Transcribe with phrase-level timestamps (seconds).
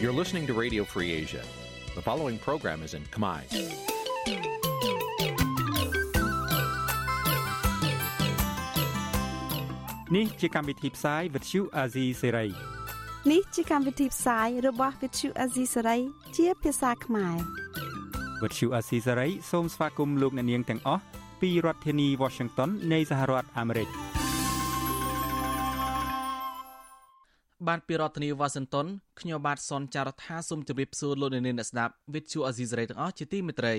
[0.00, 1.42] You're listening to Radio Free Asia.
[1.94, 3.42] The following program is in Khmer.
[10.10, 12.52] Nǐ chi càm bi tiệp xáy vệt chiu a zì sáy.
[13.28, 16.00] នេះជាកម្មវិធីផ្សាយរបស់ Vithu Azisari
[16.36, 17.59] ជាភាសាខ្មែរ
[18.42, 21.02] វត្តឈូអាស៊ីសេរីសូមស្វាគមន៍លោកអ្នកនាងទាំងអស់
[21.40, 23.88] ពីរដ្ឋធានី Washington នៃសហរដ្ឋអាមេរិក
[27.66, 28.86] បានពីរដ្ឋធានីវ៉ាស៊ីនតោន
[29.20, 33.74] ខ្ញុំបាទសនចាររថាសូមជម្រាបសួរលោកអ្នកនាងអ្នកស្ដាប់វិទ្យុអាស៊ីសេរីទាំងអស់ជាទីមេត្រី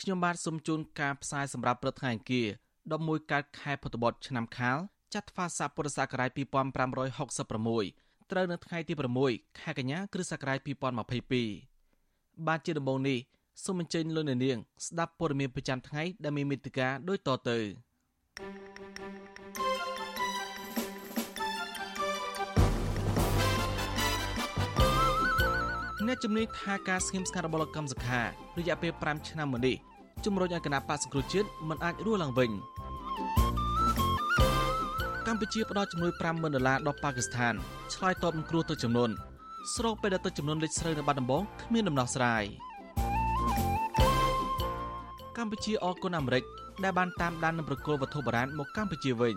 [0.00, 2.48] ខ្ញុំបាទសូមជូនការផ្សាយសម្រាប់ព្រឹកថ្ងៃអង្គារ
[2.88, 4.78] 11កើតខែពុទ្ធបុត្រឆ្នាំខាល
[5.14, 8.94] ចត្វាស័កពុរសករាជ2566ត្រូវនៅថ្ងៃទី
[9.26, 10.58] 6ខែកញ្ញាគ្រិស្តសករាជ
[11.72, 13.18] 2022បាទជាដំបូងនេះ
[13.62, 17.58] សូមអញ្ជើញលោកអ្នកនាងស្ដាប់ព័ត៌មានប្រចាំថ្ងៃដែលមានមេត្តាដូចតទៅ
[26.06, 28.20] អ្នកជំនាញថាការស្ងៀមស្ងាត់របស់លោកកម្មសខា
[28.58, 29.76] រយៈពេល5ឆ្នាំមកនេះ
[30.24, 32.50] ជំរុញឲ្យគណៈបកសង្គ្រោះជាតិមិនអាចរស់ឡើងវិញ
[35.26, 37.54] កម្ពុជាផ្ដល់ជំនួយ50,000ដុល្លារដល់ប៉ាគីស្ថាន
[37.94, 39.14] ឆ្លើយតបនឹងគ្រោះទឹកជំនន់
[39.74, 42.44] ស្របពេលដែលទឹកជំនន់លិចស្រូវនៅបាត់ដំបងគ្មានដំណោះស្រាយ
[45.44, 46.44] កម្ពុជាអរគុណអាមេរិក
[46.84, 49.36] ដែលបានតាមដាននិងប្រគល់វត្ថុបុរាណមកកម្ពុជាវិញ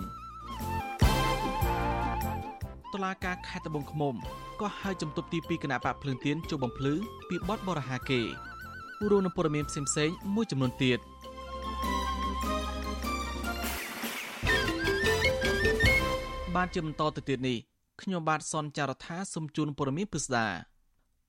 [2.93, 4.13] តុលាការខេត្តត្បូងឃ្មុំ
[4.61, 6.93] ក៏ហៅជំទប់ទី2គណៈបកភ្លើងទៀនជួបបំភ្លឺ
[7.29, 8.21] ពីបទបរហាគេ
[9.09, 10.99] រួមនឹងព័ត៌មានផ្សេងៗមួយចំនួនទៀត
[16.55, 17.57] បានជាបន្តទៅទៀតនេះ
[18.01, 20.47] ខ្ញុំបាទសនចាររថាសូមជូនព័ត៌មានពិស្ដា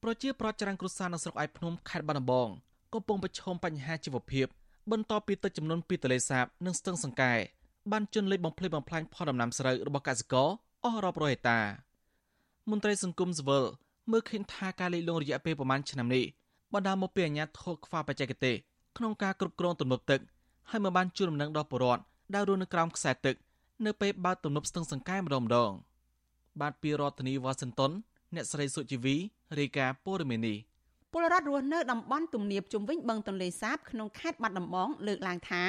[0.03, 2.51] ប្រជាប្រដ្ឋចរាំងគ្រួសារនៅស្រុកឯកភ្នំខេត្តបាត់ដំបង
[2.95, 4.49] កំពុងប្រឈមបញ្ហាជីវភាព
[4.93, 7.33] បន្ទាប់ពីទឹកចំនួនពីទលេសាបនិងស្ទឹងសង្កែ
[7.93, 10.49] បានជន់លិចបំផ្លិចបំផ្លាញផលដំណាំស្រូវរបស់កសិករ
[10.85, 11.61] អស់រាប់រយហិកតា
[12.71, 13.65] មន្ត្រីសង្គមស៊ីវិល
[14.11, 16.25] មើលឃើញថាការលិចលង់រយៈពេលប្រមាណឆ្នាំនេះ
[16.75, 18.57] បណ្ដាលមកពីអាញាធរខ្វះបច្ចេកទេស
[18.97, 20.21] ក្នុងការគ្រប់គ្រងទំនប់ទឹក
[20.71, 22.03] ហើយមិនបានជួយដំណឹងដល់ប្រជាពលរដ្ឋ
[22.35, 23.35] ដែលរស់នៅក្រោមខ្សែទឹក
[23.87, 25.71] នៅពេលបើកទំនប់ស្ទឹងសង្កែម្ដងម្ដង
[26.61, 27.93] បាទពីរដ្ឋធានីវ៉ាស៊ីនតោន
[28.35, 29.17] អ្នកស្រីសុជីវី
[29.59, 30.57] រាយការណ៍ព័ត៌មាននេះ
[31.13, 35.65] ពលរដ្ឋរស់នៅតំបន់ទំនាបជុំវិញបឹងទន្លេសាបក្នុងខេត្តបាត់ដំបងលើកឡើងថា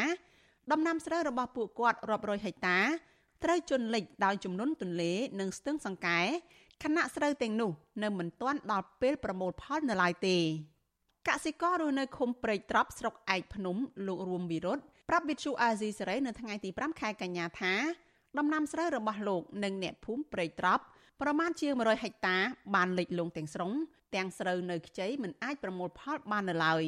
[0.72, 2.80] ដំណាំស្រូវរបស់ពួកគាត់រាប់រយហិកតា
[3.44, 6.20] ត្រូវជន់លិចដោយចំនួនទន្លេនិងស្ទឹងសង្កែ
[6.84, 7.72] ខណៈស្រូវទាំងនោះ
[8.04, 10.38] នៅមិនទាន់ដល់ពេលប្រមូលផលនៅឡើយទេ
[11.28, 13.78] កសិកររស់នៅឃុំព្រែកត្រប់ស្រុកឯកភ្នំ
[14.08, 17.74] លោករួមវិរុទ្ធប្រាប់វិទ្យុអាស៊ីសេរីនៅថ្ងៃទី5ខែកញ្ញាថា
[18.38, 20.84] ដំណាំស្រូវរបស់លោកនិងអ្នកភូមិព្រែកត្រប់
[21.22, 22.38] ប្រមាណជាង100ហិកតា
[22.76, 23.72] បានលិចលង់ទាំងស្រុង
[24.16, 26.84] ទាំងស្រូវនៅខ្ចីមិនអាចប្រមូលផលបាននៅឡើយ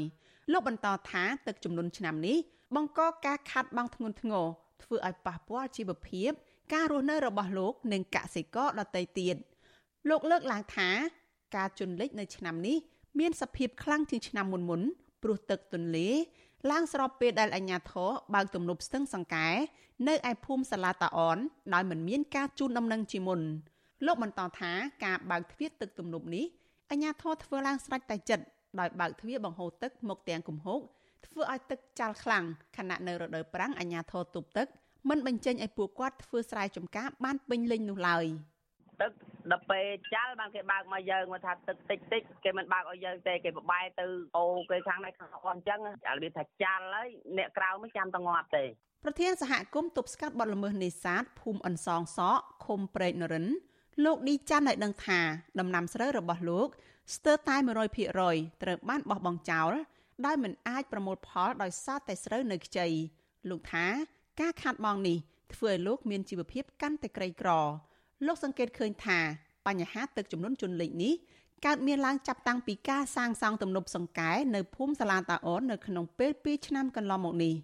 [0.51, 2.37] លោកបន្តថាទឹកជំនន់ឆ្នាំនេះ
[2.75, 4.45] បង្កការខាត់បងធ្ងន់ធ្ងរ
[4.83, 6.31] ធ្វើឲ្យប៉ះពាល់ជីវភាព
[6.73, 9.35] ការរស់នៅរបស់លោកនិងកសិករដទៃទៀត
[10.09, 10.89] លោកលើកឡើងថា
[11.55, 12.77] ការជន់លិចនៅឆ្នាំនេះ
[13.19, 14.81] មានសភាពខ្លាំងជាងឆ្នាំមុនមុន
[15.23, 16.09] ព្រោះទឹកទន្លេ
[16.71, 19.49] ឡើងស្របពេលដែលអាជ្ញាធរបើកទំនប់ស្ទឹងសង្កែ
[20.07, 21.37] នៅឯភូមិសាឡាតាអន
[21.73, 23.39] ដោយមិនមានការជូនដំណឹងជាមុន
[24.05, 24.71] លោកបន្តថា
[25.05, 26.45] ការបើកទ្វារទឹកទំនប់នេះ
[26.91, 28.45] អាជ្ញាធរធ្វើឡើងស្រេចតែចិត្ត
[28.79, 30.79] ដោយបើកទ្វារបង្ហូរទឹកមកទាំងគំហុក
[31.25, 32.43] ធ្វើឲ្យទឹកចាល់ខ្លាំង
[32.77, 34.67] ខណៈនៅរដូវប្រាំងអាជ្ញាធរទប់ទឹក
[35.09, 38.25] មិនបញ្ចេញឲ្យពួកគាត់ធ្វើស្រែចម្ការបានពេញលេញនោះឡើយ។
[39.01, 39.11] ទឹក
[39.51, 44.05] ដល់ពេលចាល់បានគេបើកមកយើងមកថាទឹកតិចតិចគេមិនបើកឲ្យយើងទេគេបបែទៅ
[44.37, 48.63] អូគេខាងនេះខាងអស់អញ្ចឹងអារបៀបថាចាល់ហើយអ្នកក្រៅមិនចាំតងាប់ទេ
[49.03, 53.45] ប្រធានសហគមន៍ទប់ស្កាត់បទល្មើសនេសាទភូមិអន្សងសក់ឃុំព្រែកនរិន
[54.03, 55.19] លោកឌីច័ន្ទឲ្យដឹងថា
[55.59, 56.67] ដំណាំស្រូវរបស់លោក
[57.15, 57.55] ស្ទើរតែ
[58.09, 59.71] 100%ត្រូវបានបោះបង់ចោល
[60.25, 62.87] ដោយមិនអាចប្រមូលផលដោយសារតែស្រូវនៅខ្ចី
[63.49, 63.85] លោកថា
[64.41, 65.17] ការខាត់បងនេះ
[65.53, 67.49] ធ្វើឲ្យលោកមានជីវភាពកាន់តែក្រីក្រ
[68.25, 69.19] លោកសង្កេតឃើញថា
[69.67, 71.13] បញ្ហាទឹកចំនួនជន់លិចនេះ
[71.65, 77.55] កើតមានឡើងចាប់តាំងពីការសាងសង់ទំនប់សង្កែនៅភូមិសាឡាតាអូននៅក្នុងពេល2ឆ្នាំកន្លងមកនេះ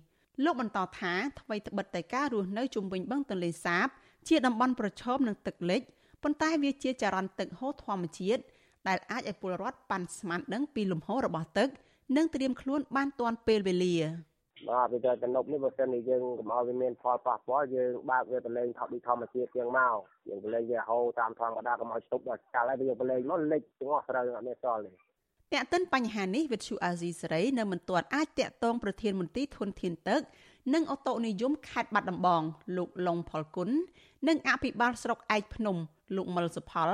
[0.44, 3.88] លោកបន្តថាថ្មីត្បិតតែការរស់នៅជុំវិញបឹងទន្លេសាប
[4.28, 5.81] ជាតំបន់ប្រឈមនឹងទឹកលិច
[6.24, 8.42] ប៉ុន្តែវាជាចរន្តទឹកហូរធម្មជាតិ
[8.88, 11.69] ដែលអាចឲ្យពលរដ្ឋប៉ាន់ស្មានដឹងពីលំហូររបស់ទឹក
[12.18, 13.98] និងត្រៀមខ្លួនបានទាន់ពេលវេលា
[14.69, 19.96] បាទវាទៅទំនប់នេះបើសិនជាយើងកុំឲ្យវាមានផលប៉ះពាល់យើងបើកវាប្រឡែងថតពីធម្មជាតិជាងមក
[20.28, 24.92] យើងប្រឡែងវាហូរតាមធម្មតាកុំឲ្យស្តុបដល់ចាល់ហើយយើងប្រឡែងមកលិចទាំងអស់ស្រូវអត់មានសល់ទេ
[25.54, 30.22] តាក់ទិនបញ្ហានេះវិទ្យុអាស៊ីសេរីនៅមិនទាន់អាចតាក់ទងប្រធានមន្ត្រីធនធានទឹក
[30.74, 32.42] និងអូតូនិយមខេត្តបាត់ដំបង
[32.78, 33.69] លោកឡុងផលគុណ
[34.28, 35.75] និងអភិបាលស្រុកឯកភ្នំ
[36.16, 36.92] លោកមុលសុផល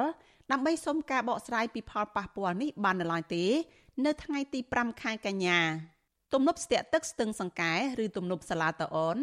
[0.51, 3.45] ដើម្បីសុំការបកស្រាយពីផលប៉ះពាល់នេះបាននៅឡើយទេ
[4.05, 5.59] នៅថ្ងៃទី5ខែកញ្ញា
[6.33, 7.73] ទំនប់ស្ទាក់ទឹកស្ទឹងសង្កែ
[8.03, 9.17] ឬទំនប់សាឡាតអន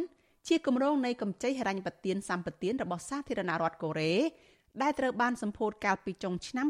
[0.48, 4.14] ជាគម្រោងនៃកម្ចីហិរញ្ញប្បទានសម្បទានរបស់សាធារណរដ្ឋកូរ៉េ
[4.82, 6.66] ដែលត្រូវបានសម្ពោធកាលពីចុងឆ្នាំ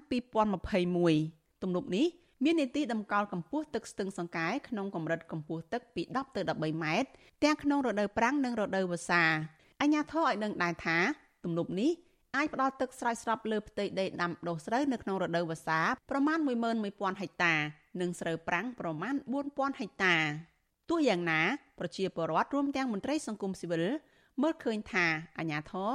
[0.81, 2.07] 2021ទំនប់នេះ
[2.45, 7.09] មាននីតិតម្កល់កម្ពស់ទឹកស្ទឹងសង្កែក្នុងកម្រិតកម្ពស់ទឹកពី10ទៅ13ម៉ែត្រ
[7.45, 9.23] ទាំងក្នុងរដូវប្រាំងនិងរដូវវស្សា
[9.81, 10.99] អញ្ញាធរឲ្យដឹងដែរថា
[11.45, 11.91] ទំនប់នេះ
[12.37, 16.39] អាចផ្ដល់ទឹកស្រោចស្រពលើផ្ទៃដីដាំដុះស្រូវនៅក្នុងរដូវវស្សាប្រមាណ
[16.81, 17.55] 11000ហិកតា
[18.01, 19.15] និងស្រូវប្រាំងប្រមាណ
[19.47, 20.15] 4000ហិកតា
[20.91, 21.41] ទោះយ៉ាងណា
[21.79, 23.85] ប្រជាពលរដ្ឋរួមទាំងមន្ត្រីសង្គមស៊ីវិល
[24.43, 25.07] មើលឃើញថា
[25.39, 25.93] អាញាធរ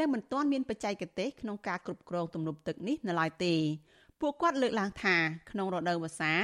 [0.00, 3.54] នៅមិនទាន់មានបច្ចេកទេសក្នុងការគ្រប់គ្រងទំនប់ទឹកនេះនៅឡើយទេ
[4.20, 5.16] ពួកគាត់លើកឡើងថា
[5.50, 6.34] ក្នុងរដូវវស្សា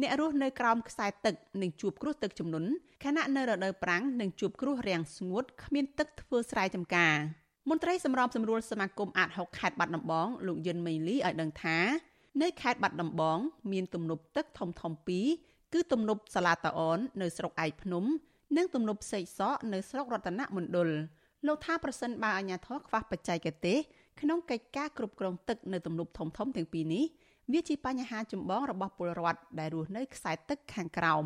[0.00, 2.70] អ្នករស់នៅក្រោមខ្សែទឹកនឹងជួបគ្រោះទឹកជំនន់
[3.04, 7.14] ខណៈនៅរដូវប្រាំងនឹងជួបគ្រោះរាំងស្ងួតគ្មានទឹកធ្វើស្រែចម្ការ
[7.68, 11.78] មន្ត្រីសម្របសម្រួលសមាគមអាត6ខេត្តបាត់ដំបងលោកយិនមីលីឲ្យដឹងថា
[12.42, 13.38] នៅខេត្តបាត់ដំបង
[13.72, 15.26] មានទំនប់ទឹកធំធំពីរ
[15.72, 18.04] គឺទំនប់សាឡាតាអននៅស្រុកឯកភ្នំ
[18.56, 20.88] និងទំនប់សេកសកនៅស្រុករតនមណ្ឌល
[21.46, 23.78] លោកថាប្រសិនបើអាជ្ញាធរខ្វះបច្ចេកទេស
[24.20, 27.04] ក្នុងកិច្ចការគ្រប់គ្រងទឹកនៅទំនប់ធំធំទាំងពីរនេះ
[27.52, 31.24] វាជាបញ្ហាចម្បងរបស់ពលរដ្ឋដែលរស់នៅខ្សែទឹកខាងក្រោម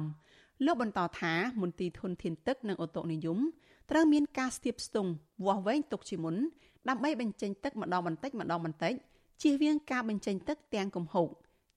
[0.65, 3.39] លោកបន្តថាមន្ទីរធនធានទឹកនិងអូតូនិយម
[3.91, 5.11] ត្រូវមានការស្ទាបស្ទង់
[5.45, 6.37] វាស់វែងទុកជាមុន
[6.89, 8.95] ដើម្បីបញ្ចេញទឹកម្ដងបន្តិចម្ដងបន្តិច
[9.43, 11.29] ជៀសវាងការបញ្ចេញទឹកទាំងគំហុក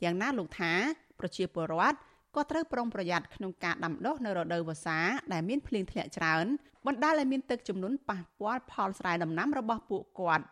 [0.04, 0.72] យ៉ាងណាលោកថា
[1.20, 1.98] ប្រជាពលរដ្ឋ
[2.36, 5.00] ក៏ត្រូវប្រុងប្រយ័ត្នក្នុងការដាំដុះនៅរដូវវស្សា
[5.34, 6.46] ដែលមានភ្លៀងធ្លាក់ច្រើន
[6.86, 10.46] បណ្ដាលឲ្យមានទឹកជំនន់ប៉ះពាល់ផលស្រែដំណាំរបស់ពួកគាត់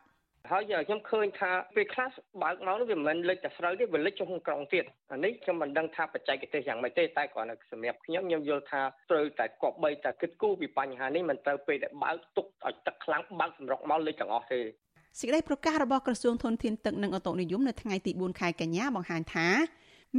[0.52, 2.10] ហើយខ្ញុំឃើញថាពេលខ្លះ
[2.42, 8.82] បើកមកវាមិនមែនលិចតែស្រូវទេវាលិចចុះក្នុងក្រុងទៀតអានេះខ្ញុំមិនដឹងថាបច្ចេកទេសយ៉ាងម៉េចទេតែគ្រាន់តែសម្រាប់ខ្ញុំខ្ញុំយល់ថា
[9.12, 14.60] ត្រូវតែគប្បីតែគិតគូរពីបញ្ហានេះមិនត្រូវពេលដែលបើកទុកឲ្យទឹកខ្លាំងបើកសម្រុកមកលិចទាំងអស់ទេ
[15.20, 19.48] សេចក្តីប្រកាសរបស់ក្រសួងធនធានទឹកនិងអូតូនិយមនៅថ្ងៃទី4ខែកញ្ញាបង្ហាញថា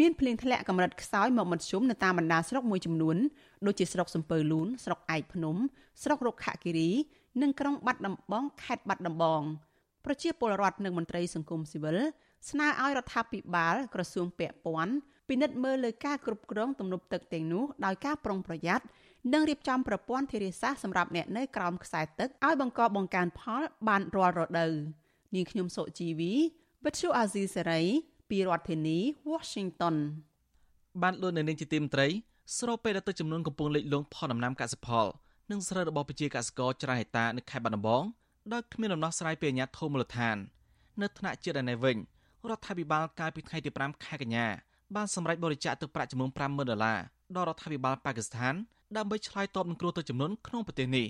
[0.00, 3.16] មានភ្លៀងធ្លាក់កម្រិតខ្សោយមកមធ្យមនៅតាមបណ្ដាស្រុកមួយចំនួន
[3.66, 5.56] ដូចជាស្រុកសំពើលូនស្រុកឯកភ្នំ
[6.02, 6.90] ស្រុករុក្ខគិរី
[7.42, 9.42] និងក្រុងបាត់ដំបងខេត្តបាត់ដំបង
[10.04, 11.98] ប្រជាពលរដ្ឋនិងមន្ត្រីសង្គមស៊ីវិល
[12.50, 14.94] ស្នើឲ្យរដ្ឋាភិបាលក្រសួងពាក់ព័ន្ធ
[15.28, 18.84] ពិនិត្យមើលលើការគ្រប់គ្រងទំនប់ទឹកទាំងនោះដោយការប្រុងប្រយ័ត្ន
[19.32, 24.72] និងរៀបចំប្រព័ន្ធធារាសាស្ត្រសម្រាប់អ្នកនៅក្រោមខ្សែទឹកឲ្យបង្កបង្កើនផលបានរាល់រដូវ
[25.34, 26.32] នាងខ្ញុំសុជីវី
[26.84, 27.82] វិទ្យុអាស៊ីសេរី
[28.30, 28.98] ពីរដ្ឋធានី
[29.32, 29.96] Washington
[31.02, 32.08] បានលោកនៅនាងជាទីមត្រី
[32.58, 35.06] ស្របពេលដែលទឹកចំនួនកំពុងលេចលង់ផលដំណាំកសិផល
[35.50, 38.02] និងស្រូវរបស់ប្រជាកសិករច្រើនហិកតានៅខេត្តបាត់ដំបង
[38.52, 40.36] ដោយគ្មានដំណោះស្រាយពីអាជ្ញាធរមូលដ្ឋាន
[41.02, 41.96] នៅថ្នាក់ជាតិឯនេះវិញ
[42.48, 44.46] រដ្ឋាភិបាលកាលពីថ្ងៃទី5ខែកញ្ញា
[44.94, 46.98] បានសម្រេចបរិច្ចាគទឹកប្រាក់ចំនួន50,000ដុល្លារ
[47.36, 48.54] ដល់រដ្ឋាភិបាលប៉ាគីស្ថាន
[48.96, 51.06] ដើម្បីឆ្លើយតបនឹងគ្រោះទឹកជំនន់ក្នុងប្រទេសនេះ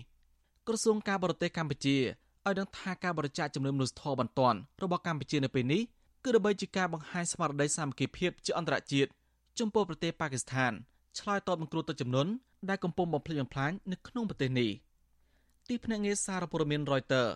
[0.67, 5.83] ក្រសួងការបរទេសកម្ពុជាឲ្យដឹងថាការបរិច្ចាគចំនួនមនុស្សធម៌បន្ទាន់របស់កម្ពុជានៅពេលនេះ
[6.25, 9.11] គឺដើម្បីជាការបង្ហាញស្មារតីសាមគ្គីភាពជាអន្តរជាតិ
[9.59, 10.73] ចំពោះប្រទេសប៉ាគីស្ថាន
[11.19, 12.31] ឆ្លើយតបនឹងគ្រោះទឹកជំនន់
[12.69, 14.71] ដែលកំពុងបំផ្លិចបំផ្លាញនៅក្នុងប្រទេសនេះ
[15.71, 17.31] ទីភ្នាក់ងារសារព័ត៌មាន Reuters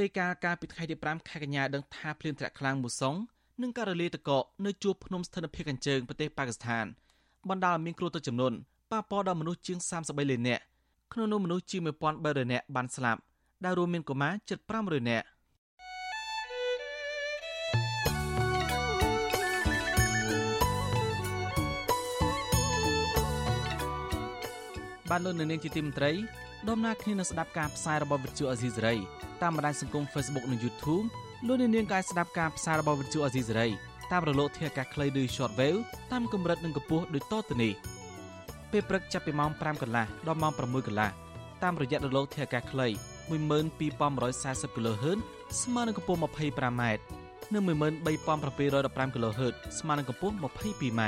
[0.00, 3.14] រាយការណ៍ការពីថ្ងៃទី5ខែកញ្ញាដឹងថាភ្លៀងធ្លាក់ខ្លាំងមូសុង
[3.62, 6.84] និងការរលាយទឹកកកនៅជួរភ្នំស្ថិតនៅភាគខាងជើងប្រទេសប៉ាគីស្ថាន
[7.48, 8.56] បណ្ដាលឲ្យមានគ្រោះទឹកជំនន់
[8.90, 10.62] ប៉ះពាល់ដល់មនុស្សជាង33លាននាក់
[11.12, 13.20] ក្នុងនោះមនុស្សជាង1300នាក់បានស្លាប់
[13.64, 15.26] ដែលរួមមានកុមារជិត500នាក់
[25.10, 26.12] បានលោកនៅនាងជាទីមន្ត្រី
[26.70, 28.94] ដំណើរគ្នានឹងស្ដាប់ការផ្សាយរបស់វិទ្យុអេស៊ីសេរី
[29.42, 31.06] តាមបណ្ដាញសង្គម Facebook និង YouTube
[31.46, 33.68] លោកនាងក៏អាចស្ដាប់ការផ្សាយរបស់វិទ្យុអេស៊ីសេរី
[34.12, 35.78] តាមរលកធាតុអាកាសខ្លីឬ Shortwave
[36.12, 37.72] តាមកម្រិតនិងកម្ពស់ដូចតទៅនេះ
[38.72, 41.10] ពេលព្រឹកចាប់ពីម៉ោង5កន្លះដល់ម៉ោង6កន្លះ
[41.62, 42.88] តាមរយៈរលកធាតុអាកាសខ្លី
[43.30, 45.18] 12140 kHz
[45.62, 46.82] ស្មើនឹងកម្ពស់ 25m
[47.54, 51.02] និង13715 kHz ស្មើនឹងកម្ពស់ 22m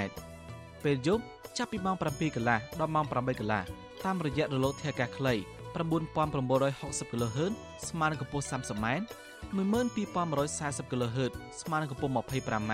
[0.84, 1.22] ពេលយប់
[1.58, 5.34] ចាប់ពីម៉ោង7កន្លះដល់ម៉ោង8កន្លះ តាមរយៈរលកធាតុអាកាសខ្លី
[5.76, 7.52] 9960 kHz
[7.88, 8.86] ស្មើនឹងកម្ពស់ 30m
[9.56, 12.72] 12140 kHz ស្មើនឹងកម្ពស់ 25m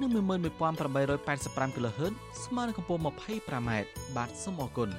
[0.00, 2.12] និង11885 kHz
[2.44, 3.70] ស្មើនឹងកម្ពស់ 25m
[4.16, 4.90] បាទសូមអរគុណ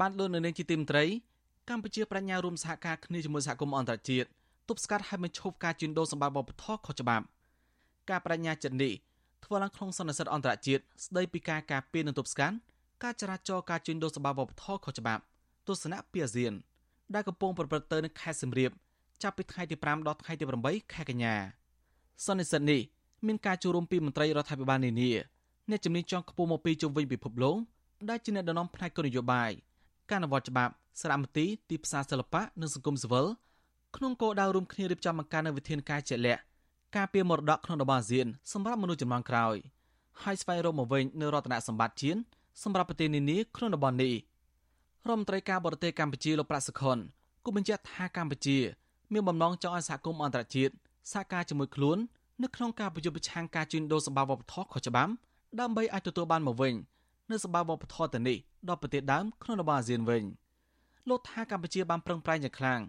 [0.00, 1.04] បានលោកនៅនាងជាទីមត្រី
[1.72, 4.28] កម្ពុជាបញ្ញារួមសហការគ្នាជាមួយសហគមន៍អន្តរជាតិ
[4.68, 7.24] ទប់ស្កាត់ឲ្យបញ្ឈប់ការជួញដូរសម្បត្តិវប្បធម៌ខុសច្បាប់
[8.10, 8.92] ការបញ្ញាចិត្តនេះ
[9.44, 12.56] ធ្វើឡើងក្នុងសន្និសីទអន្តរជាតិស្ដីពីការការពារនិងទប់ស្កាត់
[13.02, 15.22] ការចរាចរណ៍ការជួញដូរសម្បត្តិវប្បធម៌ខុសច្បាប់
[15.66, 16.52] ទស្សនៈពីអាស៊ាន
[17.14, 18.70] ដែលកំពុងប្រព្រឹត្តទៅនៅខេត្តសៀមរាប
[19.22, 21.34] ចាប់ពីថ្ងៃទី5ដល់ថ្ងៃទី8ខែកញ្ញា
[22.26, 22.80] សន្និសីទនេះ
[23.26, 25.10] មានការចូលរួមពីមន្ត្រីរដ្ឋាភិបាលនានា
[25.70, 27.56] អ្នកជំនាញជាន់ខ្ពស់មកពីជុំវិញពិភពលោក
[28.10, 29.52] ដែលជាអ្នកដឹកនាំផ្នែកគោលនយោបាយ
[30.10, 33.26] ការអនុវត្តច្បាប់សារមន្ទីរទីផ្សារសិល្បៈនិងសង្គមស៊ីវិល
[33.96, 36.40] ក្នុងគោលដៅរួមគ្នារៀបចំបង្ការនៅវិធានការជាក់លាក់
[36.96, 39.56] ការពារមរតកក្នុងតំបន់អាស៊ានសម្រាប់មនុស្សជំនាន់ក្រោយ
[40.22, 42.20] ហើយស្វែងរកមកវិញនូវរតនសម្បត្តិជាតិ
[42.62, 44.14] សម្រាប់ប្រទេសនានាក្នុងតំបន់នេះ
[45.08, 46.98] រដ្ឋមន្ត្រីការបរទេសកម្ពុជាលោកប្រាក់សុខុន
[47.44, 48.58] គូបញ្ជាក់ថាកម្ពុជា
[49.12, 50.72] មានបំណងចង់ឲ្យសហគមន៍អន្តរជាតិ
[51.12, 51.98] សហការជាមួយខ្លួន
[52.42, 55.12] នៅក្នុងការប្រយុទ្ធប្រឆាំងការជួញដូរសម្ភារវប្បធម៌ខុសច្បាប់
[55.60, 56.74] ដើម្បីអាចទទួលបានមកវិញ
[57.30, 58.38] នៅសម្ភារវប្បធម៌ទៅនេះ
[58.68, 60.22] ដល់ប្រទេសដើមក្នុងតំបន់អាស៊ានវិញ
[61.08, 62.80] លោកថាកម្ពុជាបានប្រឹងប្រែងយ៉ាងខ្លាំង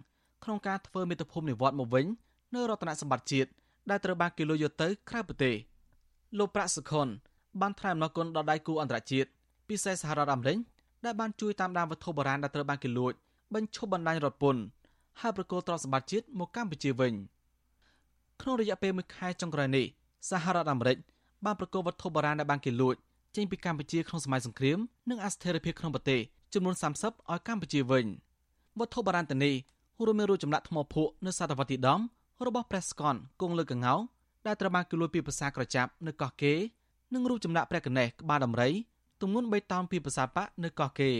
[0.44, 2.06] ក្នុងការធ្វើមេត្តាភូមិនិវត្តមកវិញ
[2.54, 3.50] នៅរតនសម្បត្តិជាតិ
[3.90, 5.54] ដែលត្រូវបានគេលួចយកទៅក្រៅប្រទេស
[6.38, 7.08] លោកប្រាក់សុខុន
[7.60, 9.28] បានថ្លែងអំណរគុណដល់ដៃគូអន្តរជាតិ
[9.68, 10.58] ពិសេសសហរដ្ឋអាមេរិក
[11.04, 13.12] ដែលបានជួយតាមដានវត្ថុបុរាណដែលត្រូវបានគេលួច
[13.54, 14.62] បញ្ឈប់បណ្ដាញរត់ពន្ធ
[15.20, 17.12] ហើយប្រគល់ទ្រព្យសម្បត្តិជាតិមកកម្ពុជាវិញ
[18.40, 19.86] ក្នុងរយៈពេលមួយខែចុងក្រោយនេះ
[20.30, 20.96] សហរដ្ឋអាមេរិក
[21.44, 22.96] បានប្រគល់វត្ថុបុរាណដែលបានគេលួច
[23.36, 24.78] ចេញពីកម្ពុជាក្នុងសម័យសង្គ្រាម
[25.10, 26.20] និងអស្ថិរភាពក្នុងប្រទេស
[26.54, 28.06] ចំនួន30ឲ្យកម្ពុជាវិញ
[28.78, 29.54] វត្ថុបុរាណទាំងនេះ
[30.06, 31.76] រួមមានរូបចម្លាក់ថ្មភក់នៅសតវត្សទី
[32.10, 33.94] 10របស់ព្រះស្កនគង់លើកងោ
[34.46, 36.58] ដែលត្រូវបានគេលួចពីភាសាក្រចាប់នៅកោះកេរ
[37.14, 38.70] និងរូបចម្លាក់ព្រះកណេសក្បាលដំរី
[39.20, 41.18] ទម្ងន់3តោនពីភាសាបកនៅកោះកេរ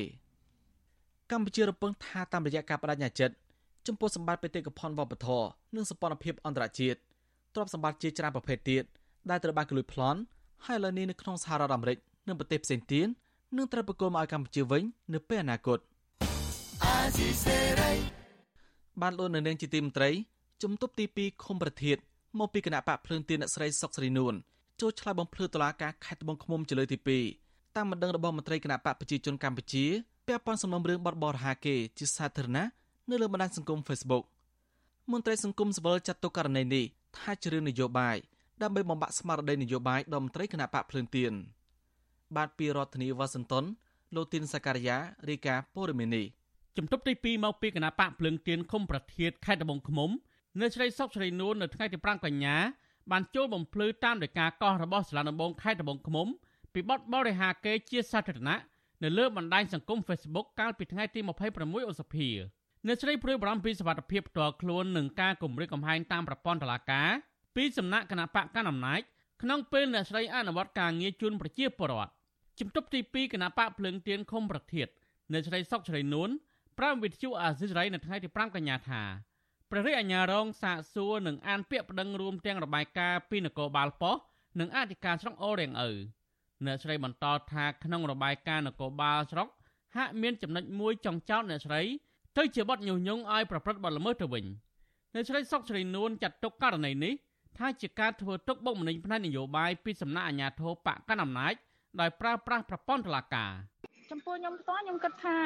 [1.31, 3.35] កម្ពុជារពឹងថាតាមរយៈការបដិញ្ញាចិត្ត
[3.87, 6.99] ចំពោះសម្បត្តិបេតិកភណ្ឌវប្បធម៌និងសម្ព័ន្ធភាពអន្តរជាតិ
[7.55, 8.85] ទ្រព្យសម្បត្តិជាច្រើនប្រភេទទៀត
[9.31, 10.21] ដែលត្រូវបានគេលួចប្លន់
[10.67, 13.09] ហើយឥឡូវនេះនៅក្នុងសហរដ្ឋអាមេរិកនិងប្រទេសផ្សេងទៀត
[13.57, 14.83] នឹងត្រូវប្រគល់មកឲ្យកម្ពុជាវិញ
[15.15, 15.79] នៅពេលអនាគត
[19.01, 20.11] បានលោកនៅនាងជាទីមន្ត្រី
[20.63, 21.97] ជំទប់ទី2ឃុំប្រធាន
[22.39, 24.35] មកពីគណៈបកភ្លើងទៀនអ្នកស្រីសុកស្រីនួន
[24.81, 26.99] ចូលឆ្លើយបំភ្លឺតុលាការខេត្តត្បូងឃ្មុំជាលើកទី
[27.39, 29.85] 2តាមបណ្ដឹងរបស់មន្ត្រីគណៈបកប្រជាជនកម្ពុជា
[30.27, 32.67] ពាក់ព័ន្ធសំណុំរឿងបទបរហាគេជាសាធារណៈ
[33.11, 34.25] នៅលើបណ្ដាញសង្គម Facebook
[35.13, 36.85] មន្ត្រីសង្គមសវលចាត់ទុកករណីនេះ
[37.19, 38.17] ថាជារឿងនយោបាយ
[38.63, 41.33] ដើម្បីបំបាក់ស្មារតីនយោបាយដល់មន្ត្រីគណៈបកភ្លើងទៀន
[42.37, 43.65] បាទពីរដ្ឋធានីវ៉ាស៊ីនតោន
[44.15, 46.23] លោកទីនសាការីយ៉ារីកាព័រមីនី
[46.77, 50.11] ជំទប់ទី2មកពីគណៈបកភ្លើងទៀនឃុំប្រធានខេត្តត្បូងឃ្មុំ
[50.61, 52.57] នៅស្រីសុកស្រីនួននៅថ្ងៃទី5កញ្ញា
[53.11, 56.27] បានចូលបំភ្លឺតាមដោយការកោះរបស់សាលាដំបងខេត្តត្បូងឃ្មុំ
[56.73, 58.59] ពីបទបរិហាកេជាសាធារណៈ
[59.03, 61.21] នៅលើបណ្ដាញសង្គម Facebook កាលពីថ្ងៃទី
[61.57, 62.29] 26ឧសភា
[62.87, 67.11] អ្នកស្រីព្រួយបារម្ភពីសុវត្ថិភាពផ្ទាល់ខ្លួននិងការគំរាមកំហែងតាមប្រព័ន្ធតុលាការ
[67.55, 69.01] ពីសំណាក់គណៈបកកណ្ដាលអំណាច
[69.43, 72.13] ក្នុងពេលអ្នកស្រីអនុវត្តការងារជូនប្រជាពលរដ្ឋ
[72.59, 74.89] ជំទប់ទី2គណៈបកភ្លើងទៀនឃុំប្រធាន
[75.33, 76.31] អ្នកស្រីសុកស្រីនួន
[76.79, 79.03] ប្រាំវិទ្យុអាស៊ីសេរីនៅថ្ងៃទី5កញ្ញាថា
[79.71, 84.25] ព្រះរាជអាជ្ញារងសាកសួរនិងអានពាក្យប្តឹងរួមទាំងរបាយការណ៍ពីនគរបាលប៉ុស្តិ៍
[84.61, 85.91] និងអធិការស្រុកអូររៀងឪ
[86.67, 89.49] អ្នកស្រីបន្តថាក្នុងរបាយការណ៍នគរបាលស្រុក
[89.97, 91.83] ហាក់មានចំណុចមួយចង់ចោទអ្នកស្រី
[92.39, 94.45] ទៅជាបទញុះញង់ឲ្យប្រព្រឹត្តបទល្មើសទៅវិញ
[95.15, 97.15] អ្នកស្រីសុកស្រីនួនចាត់ទុកករណីនេះ
[97.59, 101.55] ថាជាការធ្វើទុកបុកម្នេញផ្នែកនយោបាយពីសំណាក់អាជ្ញាធរបកកណ្ដាលអំណាច
[102.01, 103.53] ដោយប្រើប្រាស់ប្រព័ន្ធតុលាការ
[104.11, 105.37] ចំពោះខ្ញុំផ្ទាល់ខ្ញុំគិតថា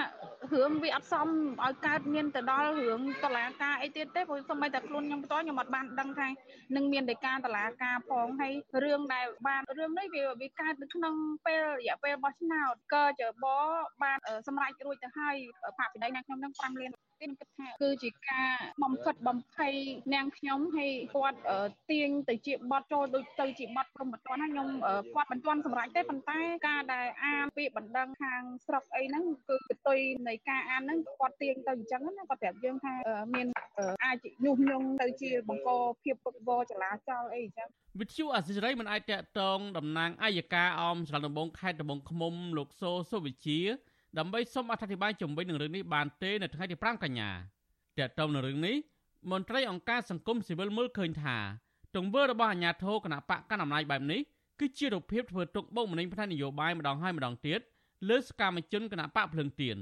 [0.52, 1.28] រឿងវាអត់សម
[1.64, 6.28] ឲ្យកើតមានទៅដល់រឿងតឡាការអីទៀតទេព្រោះសូម្បីតែខ្លួនខ្ញុំផ្ទាល់ខ្ញុំអត់បានដឹងថា
[6.76, 8.52] នឹងមានតែការតឡាការផងហើយ
[8.84, 11.14] រឿងដែលបានរឿងនេះវាវាកើតនៅក្នុង
[11.46, 13.46] ពេលរយៈពេលបោះឆ្នោតក៏ជប
[14.02, 15.36] បានសម្រេចរួចទៅហើយ
[15.78, 18.50] ផាកពិដីណាខ្ញុំនឹង5លាន ខ្ញុំគិតថាគឺជាការ
[18.82, 19.74] បំផិតបំភ័យ
[20.14, 21.38] នាងខ្ញុំហើយគាត់
[21.90, 24.68] ទាញទៅជាបត់ចូលដូចទៅជាបត់ព្រមមិនទាន់ហើយខ្ញុំ
[25.14, 29.98] គាត់មិនទាន់សម្រេចទេប៉ុន្តែការដែលអានពាក្យបណ្ដឹងខាងស្រុកអីហ្នឹងគឺកតុយ
[30.28, 32.94] នៃការអានហ្នឹងគាត់ទាញទៅអញ្ចឹងណាគាត់ប្រាប់យើងថា
[33.34, 33.46] មាន
[34.04, 35.70] អាចញុះញង់ទៅជាបង្ក
[36.02, 37.68] ភាពពឹកវរចលាចលអីអញ្ចឹង
[38.00, 43.60] វិទ្យុអសិរ័យមិនអាចតកតងតំណាងអាយកាអមស្រុកដំបងខេត្តដំបងឃ្មុំលោកសូសុវិជា
[44.18, 47.30] ដើម្បីសូមអធិប្បាយជំវិញនឹងរឿងនេះបានទេនៅថ្ងៃទី5កញ្ញា
[47.98, 48.76] តើតើនៅរឿងនេះ
[49.32, 51.36] មន្ត្រីអង្គការសង្គមស៊ីវិលមើលឃើញថា
[51.96, 54.20] ទង្វើរបស់អាជ្ញាធរគណៈបកកណ្ដាលអំណាចបែបនេះ
[54.60, 57.60] គឺជារូបភាពធ្វើទុកបុកម្នេញផ្នែកនយោបាយម្ដងហើយម្ដងទៀត
[58.08, 59.76] លើសកម្មជនគណៈបកភ្លឹងទៀន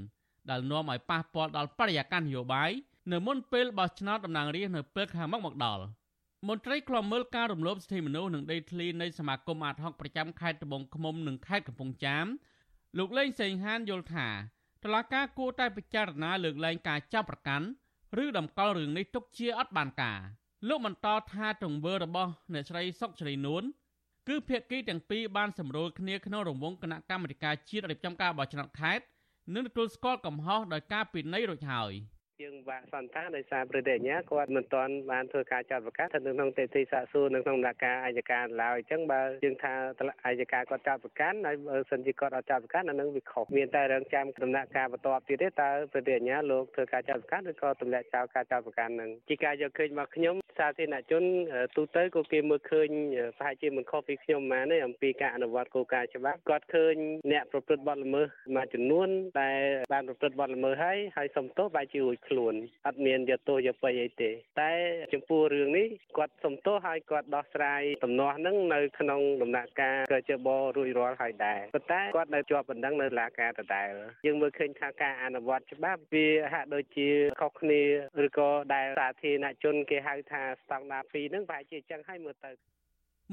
[0.49, 2.71] ដែលនាំឲ្យប៉ះពាល់ដល់បរិយាកាសនយោបាយ
[3.11, 5.83] នៅមុនពេលបោះឆ្នោតតំណាងរាស្ត្រនៅពេលខាងមុខមកដល់
[6.47, 12.25] មន្ត្រីខ្លំមើលការរំលោភសិទ្ធិមនុស្សនិងដីធ្លីនៃសមាគមអាតហុកប្រចាំខេត្តត្បូងឃ្មុំនិងខេត្តកំពង់ចាម
[12.97, 14.27] លោកលេងសេងហានយល់ថា
[14.83, 17.67] តឡាការគួរតែពិចារណាលើកលែងការចាប់ប្រកាន់
[18.23, 20.19] ឬតម្កល់រឿងនេះទុកជាអត់បានការ
[20.67, 23.63] លោកបន្តថាទង្វើរបស់អ្នកស្រីសុកស្រីនួន
[24.27, 29.05] គឺភាគីទាំងពីរបានសម្រួលគ្នាក្នុងរង្វង់គណៈកម្មាធិការជាតិរៀបចំការបោះឆ្នោតខេត្ត
[29.53, 31.93] និងទទួលស្គាល់កំហុសដោយការពិន័យរួចហើយ។
[32.43, 39.73] យើងបាក់សន្តានដោយសារប្រទេសញ្ញាគាត់មិនទាន់បានធ្វើការចាត់ប្រកាសស្ថិតនៅក្នុងទេទីសាកសួរនៅក្នុងដំណាក់កាលអัยការឡើយអញ្ចឹងបើយើងថា
[40.25, 51.23] អัยការគាត់ចាត់ប្រកាសហើយបើសិនជាគាត់អត់ចាត់ប្រកាសអានឹងវាខុសមានតែរងចាំដំណាក់កាលបន្ទាប់ទៀតទេតើប្រទេសញ្ញាលោកធ្វើការចាត់ប្រកាសឬក៏ទម្លាក់ចោលការចាត់ប្រកាសនឹងជាការយកឃើញមកខ្ញុំសាធារណជន
[51.75, 52.89] ទូទៅក៏គេមើលឃើញ
[53.37, 56.95] ប្រហែលជាមិនខុសពីខ្ញុំម៉ានទេអំពីការអនុវត្តគោលការណ៍ច្បាប់គាត់ឃើញ
[57.31, 59.49] អ្នកប្រព្រឹត្តបទល្មើសមួយចំនួនតែ
[59.93, 62.53] បានប្រព្រឹត្តបទល្មើសហើយហើយសុំទោសបែរជារួចខ្លួន
[62.87, 64.31] អត់មានយកទោសយកបីអីទេ
[64.61, 64.71] តែ
[65.13, 73.91] ចំពោះរឿងនេះគាត់សុំទោសហើយគាត់ដោះស្រាយទំនាស់ហ្នឹងនៅក្នុងដំណាក់កាលកជបរួចរាល់ហើយដែរប៉ុន្តែគាត់នៅជាប់បណ្ដឹងនៅឡាការដដែល
[74.25, 77.09] យើងមើលឃើញថាការអនុវត្តច្បាប់វាហាក់ដូចជា
[77.41, 77.81] ខុសគ្នា
[78.25, 82.51] ឬក៏ដែលសាធារណជនគេហៅថាស្តង់ដារ2ហ្នឹងប្រហែលជាអញ្ចឹងហើយមើលទៅ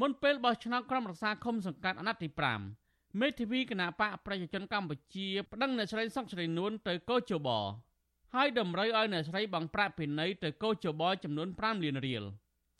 [0.00, 2.28] មុនពេលបោះឆ្នោតក្រុមរក្សាឃុំសង្កាត់អាណត្តិទី
[2.74, 7.48] 5មេធាវីគណៈបកប្រជាជនកម្ពុជាប្តឹងអ្នកស្រីសុកស្រីនួនទៅកោជប
[8.38, 12.24] ហើយតម្រូវឲ្យអ្នកស្រីបង់ប្រាក់ពិន័យទៅកោជបចំនួន5លានរៀល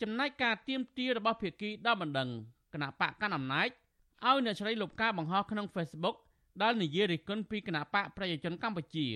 [0.02, 2.28] ចំណែកការទៀមទារបស់ភាគីដល់បណ្ដឹង
[2.74, 6.16] គណៈបកកណ្ដាលអំណាចឲ្យអ្នកស្រីលុបការបង្ហោះក្នុង Facebook
[6.62, 9.06] ដែលនិយាយរិះគន់ពីគណៈបកប្រជាជនកម្ពុជា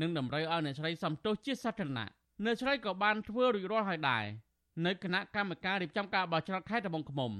[0.00, 2.08] និងតម្រូវឲ្យអ្នកស្រីសំទោសជាសាធារណៈ
[2.44, 4.24] អ្នកស្រីក៏បានធ្វើរួចរាល់ហើយដែរ
[4.86, 7.32] នៅគណៈកម្មការរៀបចំការបោះឆ្នោតខេត្តត្បូងឃ្មុំ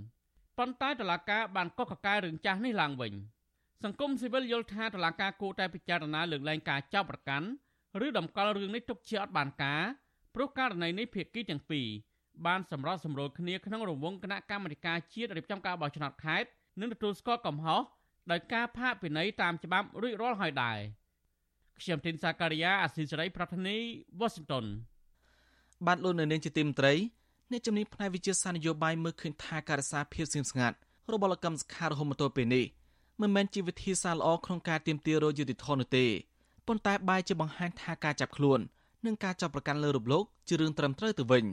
[0.58, 3.12] ប៉ុន្តែតុលាការបានកោះកកាយរឿងចាស់នេះឡើងវិញ
[3.84, 7.48] សង្គមស៊ីវិលយល់ថាតុលាការគួរតែពិចារណាលើកលែងការចោទប្រកាន់
[8.06, 9.82] ឬតម្កល់រឿងនេះទុកជាអត់បានការ
[10.34, 11.88] ព្រោះករណីនេះភាគីទាំងពីរ
[12.46, 16.48] បានសម្របសម្រួលគ្នាក្នុងរង្វង់គណៈកម្មាធិការជាតិរៀបចំការបោះឆ្នោតខេត្ត
[16.80, 17.82] និងទទួលស្គាល់កំហុស
[18.30, 20.78] ដោយការផាកពិន័យតាមច្បាប់រួចរាល់ហើយដែរ
[21.80, 23.76] ខ្ញុំទីនសាការីយ៉ាអាស៊ីសេរីប្រធានី
[24.18, 24.64] វ៉ាស៊ីនតោន
[25.86, 26.94] បានលោកនៅនាងជាទីមត្រី
[27.50, 30.76] អ្នកជំនាញផ្នែកវិទ្យាសាស្ត្រនយោបាយមើលឃើញថាការរក្សាភាពស្ងៀមស្ងាត់
[31.12, 32.64] របស់លោកកម្មសខារហូតមកទល់ពេលនេះ
[33.20, 36.06] មិនមែនជាវិធីសាស្ត្រល្អក្នុងការទាមទាររយុត្តិធម៌នោះទេ
[36.68, 38.60] ប៉ុន្តែបែរជាបង្ហាញថាការចាប់ខ្លួន
[39.06, 41.44] និងការចាប់ប្រកាន់លើរូបលោកជារឿងត្រឹមត្រូវទៅវិញ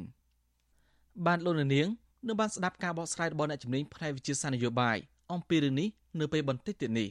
[1.26, 1.88] បានលោកនៅនាង
[2.28, 4.98] នៅបានស្ដាប់ការបកស្រាយរបស់អ្នកជំនាញផ្នែកវិទ្យាសាស្ត្រនយោបាយ
[5.34, 5.88] អំពីរឿងនេះ
[6.20, 7.08] នៅពេលបន្តិចទៀតនេះ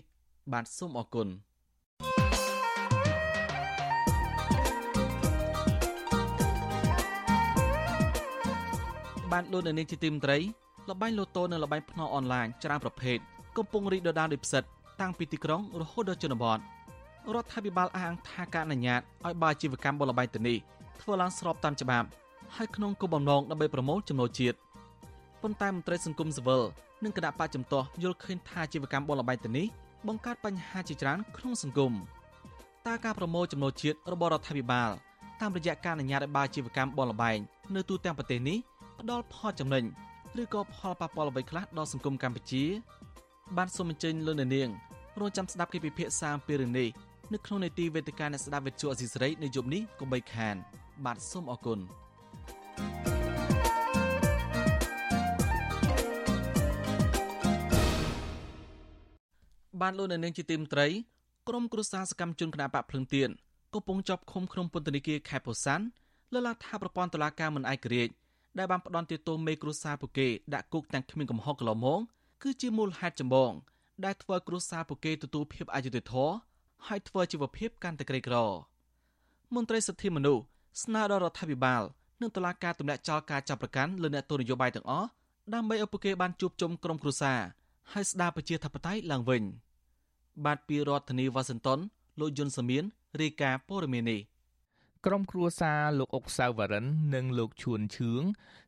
[0.52, 1.28] បាទសូមអរគុណ
[9.32, 10.38] បានលោកនៅនាងជាទីមត្រី
[10.88, 13.18] លបែងលូតូនិងលបែងភ្នាល់អនឡាញច្រើនប្រភេទ
[13.56, 14.62] កំពុងរីកដុះដាលដោយផ្សិត
[15.00, 16.60] តាំងពីទីក្រុងរហូតដល់ជនបទ
[17.32, 20.58] រដ្ឋាភិបាលអះអាងថាការអនុញ្ញាតឲ្យបាជីវកម្មបលបែងទៅនេះ
[21.00, 22.08] ធ្វើឡើងស្របតាមច្បាប់
[22.56, 24.56] ហើយក្នុងគោលបំណងដើម្បីប្រមូលចំណូលជាតិ
[25.42, 26.62] ប៉ុន្តែមន្ត្រីសង្គមស៊ីវិល
[27.04, 29.66] និងគណៈបកចំទាស់យល់ឃើញថាជីវកម្មបលបែងទៅនេះ
[30.08, 31.92] បង្កើតបញ្ហាជាច្រើនក្នុងសង្គម
[32.86, 34.90] តើការប្រមូលចំណូលជាតិរបស់រដ្ឋាភិបាល
[35.40, 37.38] តាមរយៈការអនុញ្ញាតឲ្យបាជីវកម្មបលបែង
[37.74, 38.58] នៅទូទាំងប្រទេសនេះ
[39.00, 39.84] ផ្ដល់ផលចំណេញ
[40.42, 42.64] ឬក៏ផលប៉ះពាល់អ្វីខ្លះដល់សង្គមកម្ពុជា
[43.56, 44.68] បានសូមអញ្ជើញលោកអ្នកនាង
[45.20, 46.88] រងចាំស្ដាប់កិច្ចពិភាក្សាអំពីរឿងនេះ
[47.34, 50.56] នៅក្នុងនេតិវេទិកាអ្នកស្ដាប់វិទ្យុអសីសេរីនៅយប់នេះកុំបីខាន
[51.04, 51.78] បាទសូមអរគុណ
[59.80, 60.86] បានលោកនៅនាងជាទីមត្រី
[61.48, 63.30] ក្រុមគ្រួសារសកម្មជនគណបកភ្លឹងទៀន
[63.74, 65.84] កំពុងជាប់ឃុំក្នុងពន្ធនាគារខេត្តពោធិ៍សាត់
[66.34, 68.12] លើឡាថាប្រព័ន្ធតុលាការមិនឯករាជ្យ
[68.58, 72.00] ដែលបានផ្ដន់ទោសមេគ្រួសារពួកគេដាក់គុកទាំងគ្មានកំហុសកន្លងមក
[72.42, 73.52] គឺជាមូលហេតុចម្បង
[74.04, 76.53] ដែលធ្វើគ្រួសារពួកគេទទួលភាពអយុត្តិធម៌
[76.88, 78.36] ហើយធ្វើជីវភាពកាន់តែក្រីក្រ
[79.54, 80.42] មន្ត្រីសិទ្ធិមនុស្ស
[80.82, 81.82] ស្នើដល់រដ្ឋាភិបាល
[82.20, 85.08] និងតុលាការទម្លាក់ចោលការចាប់ប្រកាន់លើអ្នកទោសនយោបាយទាំងអស់
[85.54, 87.40] ដើម្បីឲ្យពួកគេបានជួបជុំក្រុមគ្រួសារ
[87.92, 89.42] ហើយស្ដារប្រជាធិបតេយ្យឡើងវិញ
[90.44, 91.78] បាទពីរដ្ឋធានីវ៉ាស៊ីនតោន
[92.20, 92.84] លោកយុនសាមៀន
[93.20, 94.20] រាយការណ៍ព័ត៌មាននេះ
[95.06, 98.22] ក្រុមគ្រួសារលោកអុកសាវរិននិងលោកឈួនឈឿង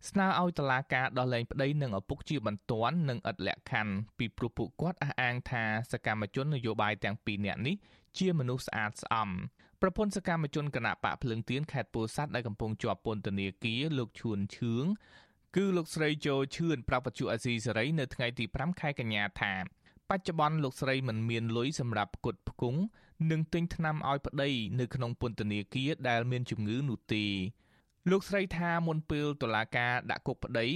[0.08, 7.76] ស្នើឲ្យតុលាការដោះលែងប្តីនិងឪពុកជាបន្ទាន់និងឥតលក្ខខណ្ឌពីព្រោះពួកគាត់អះអាងថាសកម្មជននយោបាយទាំងពីរនាក់នេះ
[8.18, 9.30] ជាមនុស្សស្អាតស្អំ
[9.82, 14.84] ប្រពន្ធសកម្មជនគណៈបកភ្លើងទៀនខេត្តពោធិ៍សាត់ដែលកំពុងជាប់ពន្ធនាគារលោកឈួនឈឿង
[15.56, 19.52] គឺលោកស្រីជោឈឿនប្រាប់បច្ចុប្បន្នអាស៊ីសេរីនៅថ្ងៃទី5ខែកញ្ញាថា
[20.10, 22.80] បច្ចុប្បន្នលោកស្រីមិនមានលុយសម្រាប់ផ្គត់ផ្គង់
[23.30, 24.50] និងទិញថ្នាំឲ្យប្តី
[24.80, 27.24] នៅក្នុងពន្ធនាគារដែលមានជំងឺនោះទេ
[28.10, 30.66] លោកស្រីថាមុនពេលតុលាការដាក់គុកប្តី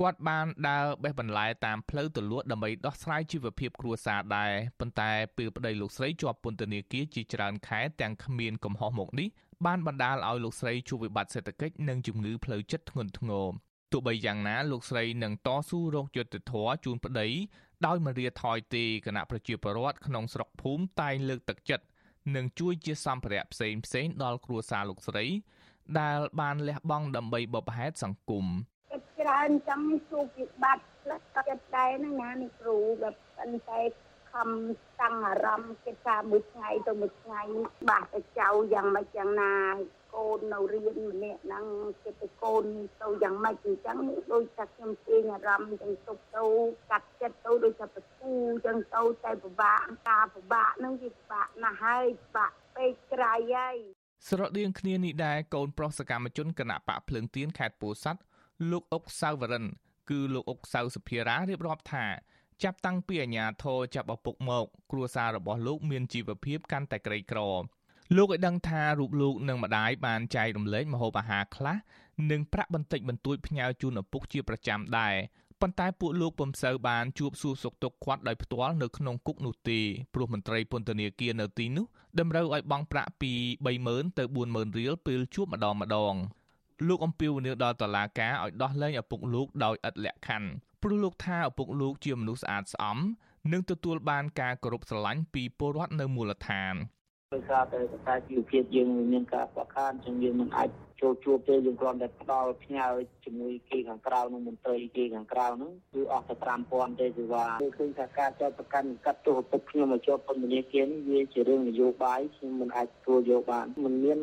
[0.00, 9.28] គាត់បានដើរបេះបន្លែតាមផ្លូវទលក់ដើម្បីដោះស្រាយជីវភាពគ្រួសារដែរប៉ុន្តែពេលប្តីលោកស្រីជាប់ពន្ធនាគារជាច្រើនខែទាំងគ្មានកំហុសមកនេះ
[9.66, 13.48] បានបណ្ដាលឲ្យលោកស្រីជួបវិបត្តិសេដ្ឋកិច្ចនិងជំងឺផ្លូវចិត្តធ្ងន់ធ្ងរ
[13.92, 17.28] ទោះបីយ៉ាងណាលោកស្រីនឹងតស៊ូរកយុត្តិធម៌ជូនប្តី
[17.86, 21.84] ដោយមិនរាថយទេគណៈប្រជាពលរដ្ឋក្នុងស្រុកភូមិតែងលើកទឹកចិត្ត
[22.36, 25.26] និងជួយជាសម្ភារៈផ្សេងផ្សេងដល់គ្រួសារលោកស្រី
[26.00, 28.46] ដែលបានលះបង់ដើម្បីបបផែតសង្គម
[29.19, 33.15] ច្រើនចឹងជួបវិបត្តិផ្លឹកចិត្តដែរហ្នឹងណានេះគ្រូแบบ
[33.69, 33.81] តែ
[34.31, 34.49] ខំ
[35.01, 37.41] តាំងអារម្មណ៍គេថាមួយថ្ងៃទៅមួយថ្ងៃ
[37.89, 39.53] បាសទៅចៅយ៉ាងម៉េចយ៉ាងណា
[40.15, 41.65] កូននៅរៀនម្នាក់ហ្នឹង
[42.03, 42.63] គេទៅកូន
[43.01, 43.97] ទៅយ៉ាងម៉េចអញ្ចឹង
[44.31, 46.45] ដូចថាខ្ញុំទាញអារម្មណ៍ទាំងទុកទៅ
[46.89, 53.77] កាត់ចិត្តទៅដូចថាប្រគូអញ្ចឹងទៅតែពិបាកការពិបាកហ្នឹងវាពិបាកណាស់ហើយពិបាកពេកក្រៃហើយ
[54.29, 58.21] ស្រដៀងគ្នានេះដែរកូនប្រុសសកម្មជនគណៈបកភ្លើងទៀនខេត្តពោធិ៍សាត់
[58.70, 59.66] លោកអុកសាវរិន
[60.10, 62.06] គឺលោកអុកសៅសុភារារៀបរាប់ថា
[62.62, 67.40] ចាប់តាំងពីអាញាធរចាប់ឪពុកមក គ្រួសាររបស់លោកមានជីវភាពកាន់តែក្រីក្រ
[68.16, 71.76] លោកឲ្យដឹងថារូបលោកនិងម្ដាយបានចែករំលែកម្ហូបអាហារខ្លះ
[72.30, 75.14] និងប្រាក់បន្តិចបន្តួចផ្ញើជូនឪពុកជាប្រចាំដែរ
[75.60, 79.80] ប៉ុន្តែពួកលោកពុំសូវបានជួបសួរសុខទុក្ខគាត់ដោយផ្ទាល់នៅក្នុងគុកនោះទេ
[80.14, 81.86] ព្រោះមន្ត្រីពន្ធនាគារនៅទីនោះ
[82.18, 83.32] តម្រូវឲ្យបង់ប្រាក់ពី
[83.76, 86.14] 30000ទៅ40000រៀលពេលជួបម្ដងម្ដង
[86.88, 90.48] លោកអំពីវនីដល់តុលាការឲ្យដោះលែងឪពុកលោកដោយឥតលក្ខខណ្ឌ
[90.82, 92.98] ព្រោះលោកថាឪពុកលោកជាមនុស្សស្អាតស្អំ
[93.52, 96.74] និងទទួលបានការគោរពស្រឡាញ់ពីពលរដ្ឋនៅមូលដ្ឋាន
[97.32, 100.68] ដោយសារតែកត្តាជីវភាពយើងមានការខ្វះខាតចឹងយើងមិនអាច
[101.00, 102.86] ចូលជួបទេយើងគ្រាន់តែផ្ដល់ផ្ញើ
[103.24, 106.34] ជាមួយគេខាងក្រៅនឹងមន្ត្រីគេខាងក្រៅហ្នឹងគឺអស់តែ
[106.68, 114.20] 5000ទេគឺថាគឺឃើញថាការចោទប្រកាន់កាត់ទោសឪពុកខ្ញុំមកជាប់ពន្ធនាគារនេះវាជារឿងនយោបាយខ្ញុំមិនអាចទទួលយកបានមិនមាន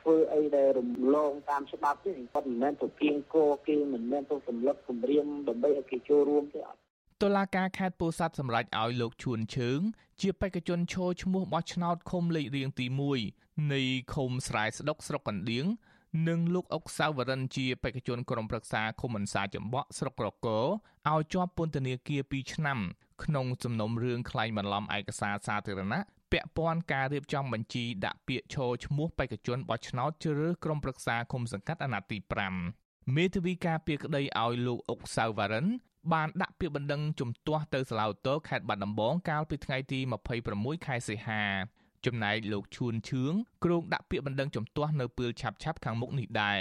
[0.00, 6.78] ធ្វើអីដែលរំលងតាមច្បាប់ទេគាត់មិនមែនទៅគៀងគោគេមិនមែនទៅសម្លឹកគម្រាមដើម្បីឲ្យគេចូលរួមទេអត់
[7.22, 9.80] តុលាការខេត្តពោធិ៍សាត់សម្រេចឲ្យលោកឈួនឈើង
[10.20, 12.86] ជាបេក្ខជនឈរឈ្មោះបោះឆ្នោតឃុំលេខរៀងទី
[13.28, 13.82] 1នៃ
[14.14, 15.66] ឃុំស្រែស្ដុកស្រុកកណ្ដៀង
[16.28, 20.60] និងលោកអុកសាវរិនជាបេក្ខជនក្រុមប្រឹក្សាឃុំអន្សាចម្បក់ស្រុករកោ
[21.10, 22.78] ឲ្យជាប់ពន្ធនាគារ2ឆ្នាំ
[23.24, 32.18] ក្នុងសំណុំរឿងក្លែងបន្លំឯកសារសាធារណៈ ពាក់ព័ន្ធការរៀបចំបញ្ជីដាក់ពាក្យឈរឈ្មោះបេក្ខជនបោះឆ្នោតជ្រើសរើសក្រុមប្រឹក្សាគុំសង្កាត់អាណត្តិទី
[32.66, 35.66] 5មេធាវីការពារក្តីឲ្យលោកអុកសាវវ៉ារិន
[36.12, 39.98] បានដាក់ពាក្យបណ្ដឹងជំទាស់ទៅសាឡាវតូខេត្តបាត់ដំបងកាលពីថ្ងៃទី
[40.42, 41.42] 26ខែសីហា
[42.06, 43.32] ចំណែកលោកឈួនឈឿង
[43.64, 46.60] គ្រងដាក់ពាក្យបណ្ដឹងជំទាស់នៅពេលឆាប់ឆាប់ខាងមុខនេះដែរ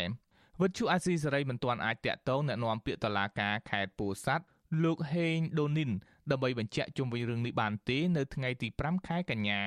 [0.61, 4.45] វិទ្យុអាស៊ីសេរីមិនទាន់អាចតាក់ទងណែនាំពាក្យតឡាការខេត្តពោធិ៍សាត់
[4.83, 5.91] លោកហេងដូនីន
[6.31, 9.61] ដើម្បីបញ្ជាក់ជុំវិញរឿងនេះបានទេនៅថ្ងៃទី5ខែកញ្ញា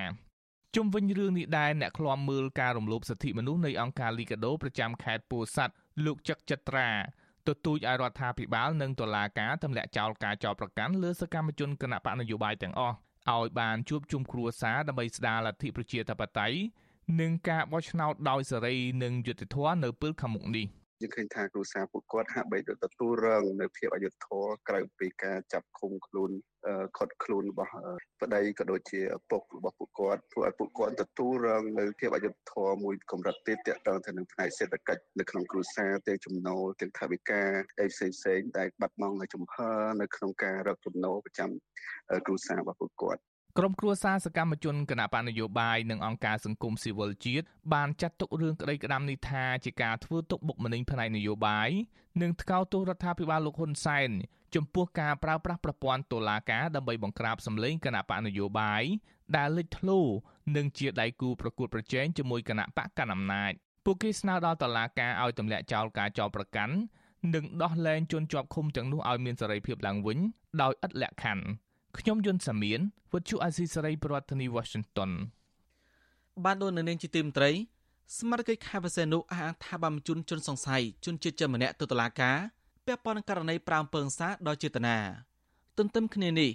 [0.75, 6.89] ជុំវិញរឿងនេះដែរអ្នកឃ្លាំមើលការរំលោភសិទ្ធិមនុស្សនៃអង្គការលីកាដូប្រចាំខេត្តពោធិ៍សាត់លោកចឹកចិត្រា
[7.47, 12.97] ទទូចឲ្យរដ្ឋាភិបាលនិងតុលាការទម្លាក់ចោលការចោទប្រកាន់លើសកម្មជនគណៈបកនយោបាយទាំងអស់
[13.31, 16.59] ឲ្យបានជួបជុំគ្រួសារដើម្បីស្ដារលទ្ធិប្រជាធិបតេយ្យ
[17.21, 20.67] និងការបោះឆ្នោតដោយសេរីនិងយុត្តិធម៌នៅពេលខាងមុខនេះ។
[21.03, 26.31] យើងឃើញថាគ្រួសារពួកគាត់ហាក់បីដូចទទួលរងនៅភាពអយុត្តិធម៌ក្រៅពីការចាប់ឃុំខ្លួន
[26.99, 27.73] ខត់ខ្លួនរបស់
[28.21, 37.43] ប្តីក៏ដូចជាឪពុករបស់ពួកគាត់ធ្វើឲ្យពួកគាត់ទទួលរងនៅភាពអយុត្តិធម៌មួយកម្រិតទៀតទាក់ទងទៅនឹងផ្នែកសេដ្ឋកិច្ចនៅក្នុងគ្រួសារទាំងចំណូលទាំងថវិកា
[37.81, 39.57] អីផ្សេងផ្សេងដែលបាត់បង់នៅចំហ
[40.01, 41.51] នៅក្នុងការរកចំណូលប្រចាំ
[42.27, 43.23] គ្រួសាររបស់ពួកគាត់
[43.59, 51.71] ក្រុមគ្រួសារសកម្មជនគណបកនយោបាយនិងអង្គការសង្គមស៊ីវិលជាតិបានចាត់ទុករឿងក្តីក្តាំនេះថាជាការធ្វើទុកបុកម្នេញផ្នែកនយោបាយ
[52.23, 54.11] និងថ្កោលទោសរដ្ឋាភិបាលលោកហ៊ុនសែន
[54.55, 58.83] ចំពោះការប្រើប្រាស់ប្រព័ន្ធតុលាការដើម្បីបង្ក្រាបសម្លេងគណបកនយោបាយ
[59.37, 60.01] ដែលលេចធ្លោ
[60.57, 63.53] និងជាដៃគូប្រកួតប្រជែងជាមួយគណបកកណ្ដាលអំណាច
[63.85, 66.75] ពួកគេស្នើដល់តុលាការឲ្យទម្លាក់ចោលការចោទប្រកាន់
[67.35, 70.19] និងដោះលែងជនជាប់ឃុំទាំងនោះឲ្យមានសេរីភាពឡើងវិញ
[70.63, 71.45] ដោយឥតលក្ខខណ្ឌ
[71.99, 72.81] ខ្ញុំយុនសាមៀន
[73.13, 75.11] វិទ្យុអាស៊ីសេរីប្រធានាធិបតី Washington
[76.45, 77.51] បានដូចនៅនាងជាទីមត្រី
[78.19, 82.37] ស្មារតីខេត្តបរសេនុអះអាងថាបានជន់ជនសង្ស័យជនជាតិចិនម្នាក់ទៅតុលាការ
[82.87, 84.97] ពាក់ព័ន្ធនឹងករណីប្រាំពើងសាដល់ចេតនា
[85.79, 86.51] ទន្ទឹមគ្នានេះ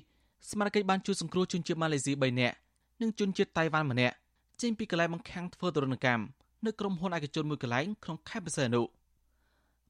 [0.50, 2.56] ស្មារតីបានជួយសង្គ្រោះជនជាតិម៉ាឡេស៊ី3នាក់
[3.02, 4.16] និងជនជាតិតៃវ៉ាន់ម្នាក់
[4.62, 6.24] ចេញពីកន្លែងបង្ខាំងធ្វើទរណកម្ម
[6.66, 8.82] នៅក្រុមហ៊ុនឯកជនមួយកន្លែងក្នុងខេត្តបរសេនុ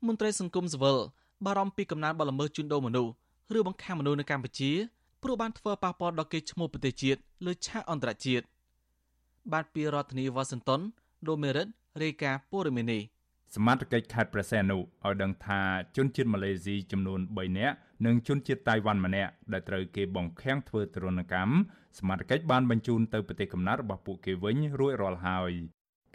[0.08, 0.98] មន្ត្រីសង្គមស៊ីវិល
[1.46, 3.12] បារម្ភពីកំណើនបលល្មើសជួញដូរមនុស្ស
[3.58, 4.72] ឬបង្ខាំងមនុស្សនៅកម្ពុជា
[5.28, 8.46] ព្រោះបានធ្វើប៉ះពាល់ដល់កេរ្តិ៍ឈ្មោះប្រទេសជាតិលើឆាកអន្តរជាតិ
[9.54, 10.82] បាទពីរដ្ឋធានីវ៉ាស៊ីនតោន
[11.28, 11.68] លោកមេរិត
[12.04, 13.02] រាយការណ៍ព័ត៌មាននេះ
[13.56, 15.62] សមត្ថកិច្ចខេត្តប្រសេនុឲ្យដឹងថា
[15.98, 21.54] ជនជាតិម៉ាឡេស៊ីចំនួន3នាក់និងជនជាតិតៃវ៉ាន់ម្នាក់ដែលត្រូវគេបង្ខាំងធ្វើទរណកម្ម
[22.00, 25.52] សមត្ថកិច្ចបានបញ្ជូនទៅប្រទេសកំណើតរបស់ពួកគេវិញរួចរាល់ហើយ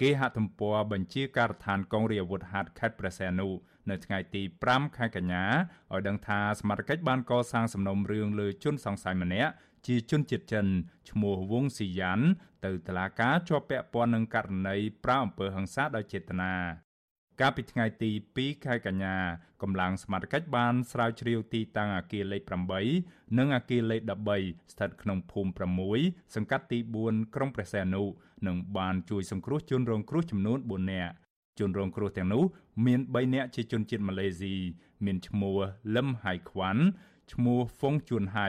[0.01, 3.49] គេហទំព័របញ្ជាការដ្ឋានកងរាជអាវុធហត្ថខេត្តប្រសេនុ
[3.91, 5.45] នៅថ្ងៃទី5ខែកញ្ញា
[5.93, 9.53] ឲ្យដឹងថាសមត្ថកិច្ចបានកសាងសំណុំរឿងលើជនសង្ស័យម្នាក់
[9.87, 10.67] ជាជនជាតិចិន
[11.11, 12.27] ឈ្មោះវងស៊ីយ៉ាន់
[12.65, 16.55] ទៅតុលាការជាប់ពាក់ព័ន្ធនឹងករណីប្រាអំពើហិង្សាដោយចេតនា
[17.41, 19.17] កាលពីថ្ងៃទី2ខែកញ្ញា
[19.63, 22.43] កម្លាំងសមត្ថកិច្ចបានស្រាវជ្រាវទីតាំងអគារលេខ
[22.91, 24.01] 8និងអគារលេខ
[24.37, 25.51] 13ស្ថិតក្នុងភូមិ
[25.93, 28.03] 6សង្កាត់ទី4ក្រុងព្រះសីហនុ
[28.47, 31.15] និងបានជួយសង្គ្រោះជនរងគ្រោះចំនួន4នាក់
[31.59, 32.43] ជនរងគ្រោះទាំងនោះ
[32.87, 34.55] មាន3នាក់ជាជនជាតិម៉ាឡេស៊ី
[35.05, 35.57] មានឈ្មោះ
[35.97, 36.83] លឹមហៃខ្វាន់
[37.33, 38.49] ឈ្មោះហ្វុងជួនហៃ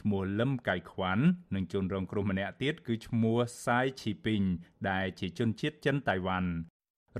[0.00, 4.42] ឈ្មោះលឹមកៃខ្វាន់និងជនរងគ្រោះម្នាក់ទៀតគឺឈ្មោះសាយឈីពីង
[4.90, 6.50] ដែលជាជនជាតិចិនតៃវ៉ាន់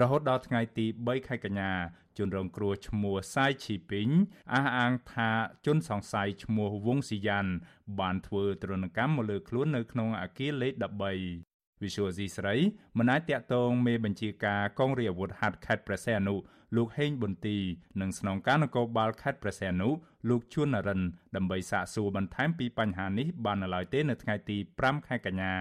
[0.01, 1.73] រហូតដល់ថ្ងៃទី3ខែកញ្ញា
[2.19, 4.09] ជនរងគ្រោះឈ្មោះសាយឈីពីង
[4.53, 5.31] អះអាងថា
[5.67, 7.53] ជនសង្ស័យឈ្មោះវងស៊ីយ៉ាន់
[8.01, 10.73] បានធ្វើទរណកម្មមកលើខ្លួននៅក្នុងអគារលេខ
[11.13, 11.54] 13
[11.85, 12.55] វិសុវស៊ីស្រី
[12.99, 16.35] មិនអាចតាក់ទងមេបញ្ជាការកងរាជអាវុធហត្ថខេត្តព្រះសីហនុ
[16.77, 17.59] លោកហេងប៊ុនទី
[18.01, 19.89] និងស្នងការនគរបាលខេត្តព្រះសីហនុ
[20.29, 21.01] លោកជួននរិន
[21.37, 25.55] ដើម្បីសាកសួរបន្ថែមពីបញ្ហានេះបាននៅឡើយទេនៅថ្ងៃទី5ខែកញ្ញា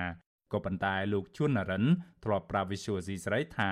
[0.54, 1.86] ក៏ប៉ុន្តែលោកជួននរិន
[2.24, 3.72] ធ្លាប់ប្រាប់វិសុយស៊ីស្រីថា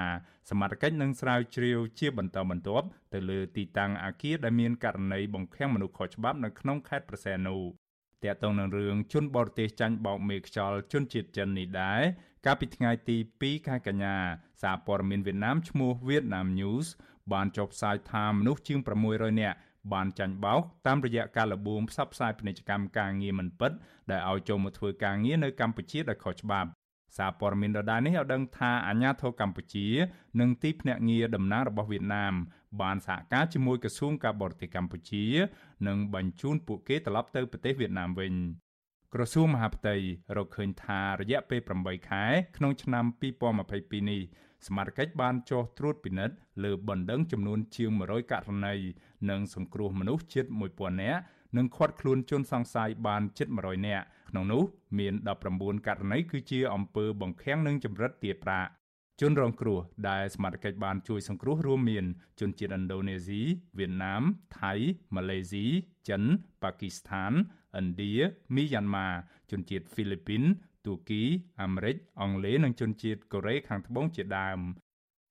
[0.49, 7.57] សមត្ថកិច្ចនឹងស្រាវជ្រាវជាបន្តបន្ទាប់ទៅលើទីតាំងអគារដែលមានករណីបង្ខាំងមនុស្សខុសច្បាប់នៅក្នុងខេត្តព្រះសីហនុ
[8.23, 12.01] តកតងនឹងរឿងជនបរទេសចាញ់បោកមេខ្យល់ជនជាតិចិននេះដែរ
[12.45, 14.15] កាលពីថ្ងៃទី2ខែកញ្ញា
[14.62, 16.88] សារព័ត៌មានវៀតណាមឈ្មោះ Vietnam News
[17.34, 19.58] បានចុះផ្សាយថាមនុស្សជាង600នាក់
[19.93, 23.71] បានចាញ់បោកតាមរយៈការលបួងផ្សព្វផ្សាយពាណិជ្ជកម្មការងារមិនពិត
[24.12, 26.69] ដែលឲ្យចូលមកធ្វើការងារនៅកម្ពុជាដោយខុសច្បាប់
[27.17, 29.88] សារព័ត៌មានដដែលនេះឲ្យដឹងថាអាញាធរកម្ពុជា
[30.39, 32.34] និងទីភ្នាក់ងារតំណាងរបស់វៀតណាម
[32.82, 35.25] បានសហការជាមួយក្រសួងការបរទេសកម្ពុជា
[35.88, 38.34] និងបញ្ជូនពួកគេត្រឡប់ទៅប្រទេសវៀតណាមវិញ
[39.15, 39.95] ក្រសួងមហាផ្ទៃ
[40.38, 42.24] រកឃើញថារយៈពេល8ខែ
[42.58, 43.06] ក្នុងឆ្នាំ
[43.52, 44.21] 2022នេះ
[44.67, 48.76] សមាជិកបានចុះត្រួតពិនិត្យលើបណ្ដឹងចំនួនជាង100ករណី
[49.30, 50.45] និងសង្គ្រោះមនុស្សជិត
[50.76, 51.21] 1000នាក់
[51.58, 54.63] និងឃាត់ខ្លួនជនសង្ស័យបានជិត100នាក់ក្នុងនោះ
[55.00, 55.13] មាន
[55.52, 58.69] 19ករណីគឺជាអំពើបង្ខាំងនិងចម្រិតទារប្រាក់
[59.21, 62.06] ជនរងគ្រោះដែលសមាជិកបានជួយសង្គ្រោះរួមមាន
[62.39, 63.41] ជនជាតិឥណ្ឌូនេស៊ី
[63.78, 64.24] វៀតណាម
[64.60, 64.74] ថៃ
[65.15, 65.65] ម៉ាឡេស៊ី
[66.10, 66.24] ចិន
[66.63, 67.34] ប៉ាគីស្ថាន
[67.79, 68.12] ឥណ្ឌា
[68.55, 69.07] មីយ៉ាន់ម៉ា
[69.50, 70.42] ជនជាតិហ្វីលីពីន
[70.85, 71.22] ទួរគី
[71.62, 74.59] អាមេរិកអង់គ្លេសនិងជនជាតិកូរ៉េខាងត្បូងជាដើម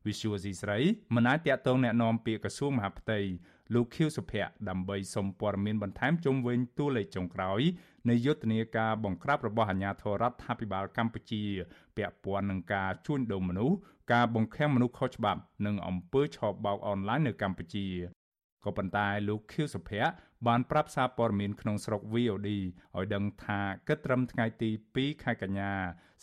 [0.08, 0.80] វិសុវស៊ីស្រី
[1.16, 3.20] មិនអាចតាក់ទងแนะនាំពាក្យក្រសួងមហាផ្ទៃ
[3.74, 7.62] លោកខៀវសុភ័ក្រដើម្បីសុំព័ត៌មានបន្ថែមជុំវិញតួលេខចុងក្រោយ
[8.10, 11.44] នៃយុទ្ធនាការបង្ក្រាបរបស់អាជ្ញាធររដ្ឋាភិបាលកម្ពុជា
[11.98, 13.78] ពាក់ព័ន្ធនឹងការជួញដូរមនុស្ស
[14.14, 17.88] ការបង្ខាំងមនុស្សខុសច្បាប់និងអំពើឆបោកអនឡាញនៅកម្ពុជា
[18.66, 20.12] ក៏ប៉ុន្តែលោកខៀវសុភ័ក្រ
[20.47, 22.49] បានប្រាប់សារព័ត៌មានក្នុងស្រុក VOD
[22.97, 25.73] ឲ្យដឹងថាគិតត្រឹមថ្ងៃទី2ខែកញ្ញា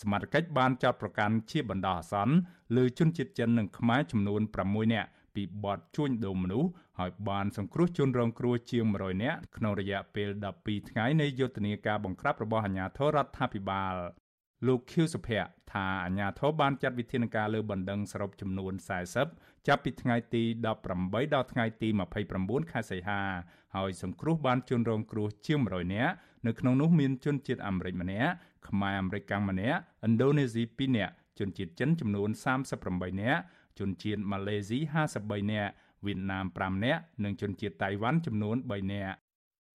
[0.01, 2.36] សមាជិកបានចាត់ប្រកាសជាបណ្ដោះអាសន្ន
[2.77, 13.95] លើជនជាតិចិននិងខ្មែរចំនួន6នាក់ពីបទជួញដូរមនុស្សហើយបានសង្គ្រោះជនរងគ្រោះជាង100នាក់ក្នុងរយៈពេល12ថ្ងៃនៃយុទ្ធនាការបង្ក្រាបរបស់អាជ្ញាធររដ្ឋាភិបាល
[14.67, 18.73] លោកខៀវសុភ័ក្រថាអាជ្ញាធរបានចាត់វិធានការលើបណ្ដឹងសរុបចំនួន
[19.19, 21.89] 40ចាប់ពីថ្ងៃទី18ដល់ថ្ងៃទី
[22.30, 23.22] 29ខែសីហា
[23.76, 26.13] ហើយសង្គ្រោះបានជនរងគ្រោះជាង100នាក់
[26.48, 28.32] នៅក្នុងនោះមានជនជាតិអាមេរិកម្នាក់
[28.67, 32.30] ខ្មែរអាមេរិកកាំងម្នាក់ឥណ្ឌូនេស៊ី2នាក់ជនជាតិចិនចំនួន
[32.76, 33.41] 38នាក់
[33.80, 34.80] ជនជាតិម៉ាឡេស៊ី
[35.15, 35.72] 53នាក់
[36.06, 39.15] វៀតណាម5នាក់និងជនជាតិតៃវ៉ាន់ចំនួន3នាក់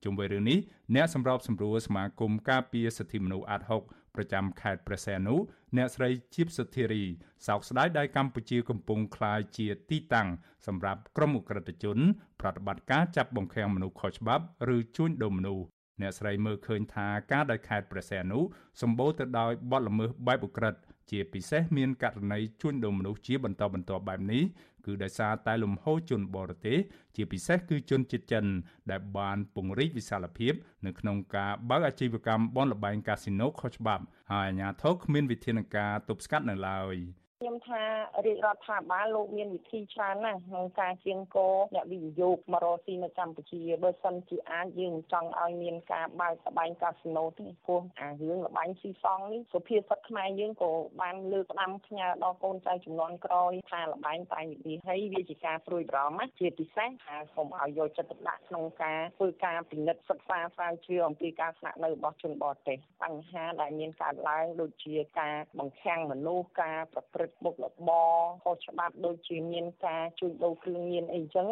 [0.05, 0.59] ជុំវិញរឿងនេះ
[0.95, 3.83] អ្នកសម្របសម្រួលសមាគមការពារសិទ្ធិមនុស្សអាត់ហុក
[4.16, 5.36] ប្រចាំខេត្តព្រះសីហនុ
[5.78, 7.04] អ្នកស្រីជីបសុធារី
[7.48, 10.28] សោកស្ដាយដែលកម្ពុជាកំពុងคล้ายជាទីតាំង
[10.68, 11.98] សម្រាប់ក្រុមអ ுக ្រិតជន
[12.42, 14.44] ប្រតិបត្តិការចាប់បង្ខាំងមនុស្សខុសច្បាប់
[14.76, 15.66] ឬជួញដូរមនុស្ស
[16.02, 18.40] អ្នកស្រីមើលឃើញថាការដែលខេត្តព្រះសីហនុ
[18.82, 20.76] សម្បូរទៅដោយបទល្មើសបែបអ ுக ្រិត
[21.12, 24.44] ជាពិសេសមានករណីជួញដូរមនុស្សជាបន្តបន្ទាប់បែបនេះ
[24.87, 26.79] គឺដោយសារតែលំហូរជនបរទេស
[27.17, 28.45] ជាពិសេសគឺជនជាតិចិន
[28.91, 30.53] ដែលបានពង្រីកវិសាលភាព
[30.87, 36.97] នៅក្នុងការបើកអាជីវកម្មបនលបែងកាស៊ីណូខុសច្បាប់ហើយអាជ្ញាធរគ្មានវិធានការទប់ស្កាត់នៅឡើយ។
[37.43, 37.83] ខ្ញុំថា
[38.27, 68.11] រាជរដ្ឋាភិបាលលោកមានវិធីច្រើនណាស់ក្នុងការជាងកោអ្នកវិនិយោគមករកស៊ីនៅកម្ពុជាបើសិនជាអាចយើងចង់ឲ្យមានការបើកស្បែងកាស៊ីណូទេព្រោះអារឿងលបែងស៊ីសងនេះសុភាសិតខ្មែរយើងក៏បានលើកផ្ដាំផ្ញើដល់កូនចៅចំនួនក្រោយថាលបែងតែនេះហើយវាជាការព្រួយបារម្ភជាពិសេសថាសូមឲ្យយកចិត្តទុកដាក់ក្នុងការធ្វើការពិនិត្យសិក្សាស្រាវជ្រាវអំពីការស្នាក់នៅរបស់ជនបរទេសបញ្ហាដែលមានកើតឡើងដូចជាការបង្ខាំងមនុស្សការប្រព្រឹត្តមុខរបរ
[68.45, 71.49] ខុសច្បាប់ដូចជាមានការជួញដូរគ្រឿងញៀនអីចឹង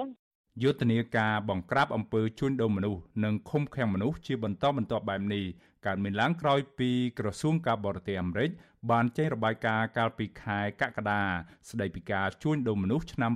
[0.63, 5.45] យុទ្ធនាការបង្ក្រាបអំពើជួញដូរមនុស្សនិងឃុំឃាំងមនុស្សជាបន្តបន្ទាប់បែបនេះ
[5.87, 8.51] កើតមានឡើងក្រោយពីក្រសួងការបរទេសអាមេរិក
[8.91, 11.23] បានចេញរបាយការណ៍កាលពីខែកក្កដា
[11.71, 13.33] ស្ដីពីការជួញដូរមនុស្សឆ្នាំ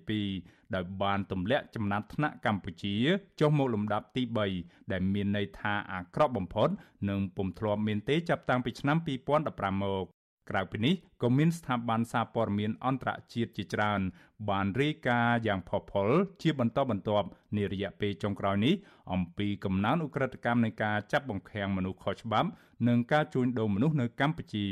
[0.00, 2.94] 2022ដោយបានទម្លាក់ចំណាត់ថ្នាក់កម្ពុជា
[3.40, 4.22] ចុះមកលំដាប់ទី
[4.56, 6.68] 3ដែលមានន័យថាអាក្រក់បំផុត
[7.08, 8.96] និងពុំធ្លាប់មានទេចាប់តាំងពីឆ្នាំ
[9.40, 10.06] 2015មក
[10.50, 14.00] ក្រៅពីនេះក៏មានស្ថាប័នសារព័ត៌មានអន្តរជាតិជាច្រើន
[14.50, 16.08] បានរាយការណ៍យ៉ាងផុសផុល
[16.42, 17.26] ជាបន្តបន្ទាប់
[17.56, 18.74] នារយៈពេលចុងក្រោយនេះ
[19.12, 22.48] អំពីកំណើនឧក្រិដ្ឋកម្មនៃការចាប់បង្ខាំងមនុស្សខុសច្បាប់
[22.88, 24.66] និងការជួញដូរមនុស្សនៅកម្ពុជា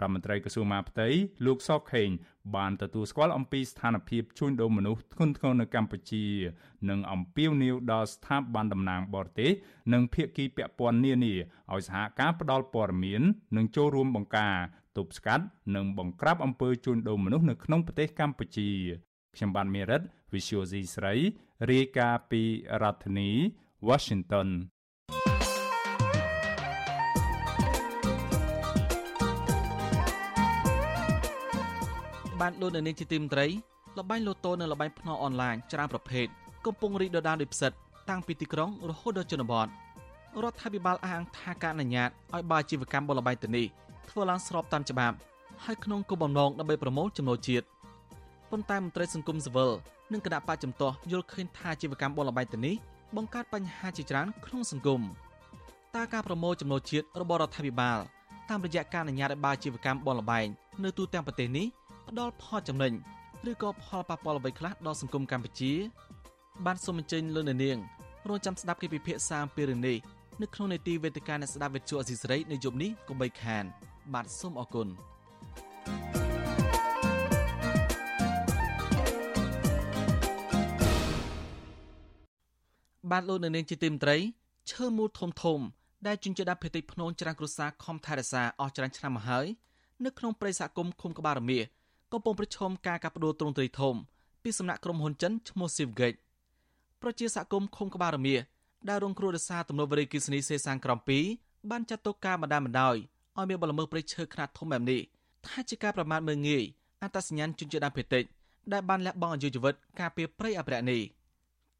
[0.00, 1.08] រដ្ឋមន្ត្រីក្រសួងមហាផ្ទៃ
[1.46, 2.08] លោកសខេង
[2.56, 6.24] បានទទួលស្គាល់អំពីស្ថានភាពជួញដូរមនុស្សធ្ងន់ធ្ងរនៅកម្ពុជា
[6.90, 9.50] និងអំពាវនាវដល់ស្ថាប័នតំណាងបរទេស
[9.92, 11.34] និងភាគីពាក់ព័ន្ធនានា
[11.72, 13.22] ឲ្យសហការផ្តល់ព័ត៌មាន
[13.56, 14.54] និងចូលរួមបង្ការ
[14.96, 15.44] ទប់ស្កាត់
[15.76, 18.68] និងបង្ក្រាបអំពើជួញដូរមនុស្សនៅក្នុងប្រទេសកម្ពុជា
[19.34, 20.02] ខ្ញុំបានមេរិត
[20.32, 21.14] Visual C ស្រី
[21.70, 22.42] រាយការណ៍ពី
[22.82, 23.30] រដ្ឋធានី
[23.88, 24.48] Washington
[32.42, 33.46] បានលោកនៅនាងជាទីមត្រី
[33.98, 36.26] ល្បែងលូតូនិងល្បែងភ្នាល់អនឡាញច្រើនប្រភេទ
[36.66, 37.72] កំពុងរីកដុះដាលដោយផ្សិត
[38.10, 39.66] តាំងពីទីក្រុងរហូតដល់ជនបទ
[40.42, 43.66] រដ្ឋាភិបាលអះអាងថាការអនុញ្ញាតឲ្យបើអាជីវកម្មបលល្បែងទៅនេះ
[44.10, 45.16] ធ្វើឡើងស្របតាមច្បាប់
[45.64, 47.66] ហើយក្នុងគោលបំណងដើម្បីប្រមូលចំណូលជាតិ
[48.50, 49.70] ប៉ុន្តែមន្ត្រីសង្គមស៊ីវិល
[50.12, 52.74] និងគណៈបកចំទាស់យល់ឃើញថាអាជីវកម្មបលល្បែងទៅនេះ
[53.16, 55.00] បង្កើតបញ្ហាជាច្រើនក្នុងសង្គម
[55.96, 57.98] តើការប្រមូលចំណូលជាតិរបស់រដ្ឋាភិបាល
[58.48, 60.46] តាមរយៈការអនុញ្ញាតឲ្យបើអាជីវកម្មបលល្បែង
[60.84, 61.66] នៅទូទាំងប្រទេសនេះ
[62.08, 62.92] ផ្ដល់ផលចំណេញ
[63.50, 65.72] ឬក៏ផលប៉ះពាល់អ្វីខ្លះដល់សង្គមកម្ពុជា
[66.66, 67.78] បានសូមអញ្ជើញលោកនាង
[68.28, 69.96] រងចាំស្ដាប់កិច្ចពិភាក្សាអំពីរឿងនេះ
[70.42, 73.64] នៅក្នុងនេតិវេទិកាអ្នកស្ដាប់វិទ្យុអសីសេរីនៅយប់នេះកុំបីខាន
[74.14, 74.88] បាទសូមអរគុណ
[83.10, 84.16] បាទលោកនាងជាទីមត្រី
[84.70, 85.60] ឈើមូលធំធំ
[86.06, 89.46] ដែលជញ្ជាត់ភេតិចភ្នងច្រាំងគ្រួសារខំថែរក្សាអស់ច្រើនឆ្នាំមកហើយ
[90.04, 91.58] នៅក្នុងព្រៃសហគមន៍ឃុំក្បាលរមៀ
[92.12, 93.94] កំពុងប្រឈមការកាប់ផ្ដួលទ្រង់ទ្រាយធំ
[94.42, 96.18] ពីសំណាក់ក្រុមហ៊ុនចិនឈ្មោះ Sivgate
[97.02, 98.36] ប្រជាសហគមន៍ឃុំក្បាលរមៀ
[98.88, 100.98] ដែលរងគ្រោះដោយសារទំនប់វារីអគ្គិសនីសេសានក្រំ
[101.34, 102.96] 2បានចាត់ទុកការបណ្ដាបណ្ដោយ
[103.36, 105.00] ឲ្យមានបលល្មើសព្រៃឈើខ្នាតធំបែបនេះ
[105.46, 106.64] ថាជាការប្រមាថមើលងាយ
[107.02, 108.24] អត្តសញ្ញាណជនជាតិដើមភាគតិច
[108.72, 111.02] ដែលបានលះបង់អាយុជីវិតការពារព្រៃអភិរក្សនេះ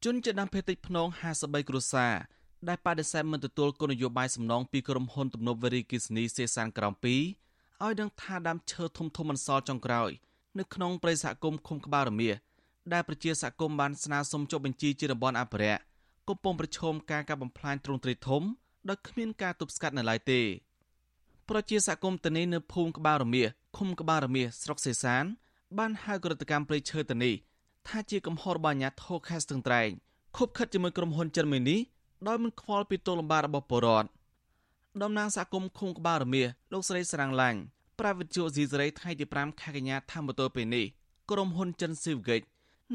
[0.03, 2.13] ជនជាតិដើមភាគតិចភ្នង53គ្រួសារ
[2.69, 7.42] ដែលបដិសេធមិនទទួលគោលនយោបាយសំណងពីក្រុមហ៊ុនទំនប់វារីអគ្គិសនីសេសានក្រំ2
[7.81, 10.09] ឲ្យដឹងថាដើមឈើធំធំមិនសល់ចុងក្រោយ
[10.59, 12.29] នៅក្នុងព្រៃសហគមន៍ឃុំក្បាលរមៀ
[12.93, 15.81] ដែលប្រជាសហគមន៍បានស្នើសុំចុះបញ្ជីជាតំបន់អភិរក្ស
[16.29, 18.41] កំពុងប្រឈមការកាប់បំផ្លាញទ្រង់ទ្រាយធំ
[18.89, 20.41] ដោយគ្មានការទប់ស្កាត់នៅឡើយទេ
[21.49, 23.43] ប្រជាសហគមន៍តនីនៅភូមិក្បាលរមៀ
[23.77, 25.23] ឃុំក្បាលរមៀស្រុកសេសាន
[25.77, 27.31] បានហៅក្រតកម្មព្រៃឈើតនី
[27.87, 29.89] ថាជាកំហុសរបស់អាជ្ញាធរខេត្តស្ទឹងត្រែង
[30.37, 31.79] ខុបខិតជាមួយក្រុមហ៊ុនចិនមួយនេះ
[32.27, 34.07] ដោយមិនខ្វល់ពីទោសលំបាករបស់ពលរដ្ឋ
[35.01, 37.59] តំណាងសហគមន៍ឃុំក្បាលរមៀលោកស្រីសរាំងឡាញ់
[37.99, 40.85] ប្រាវិទ្យុស៊ីសេរីថ្ងៃទី5ខែកញ្ញាថាមទៅពេលនេះ
[41.31, 42.41] ក្រុមហ៊ុនចិនស៊ីវហ្គិច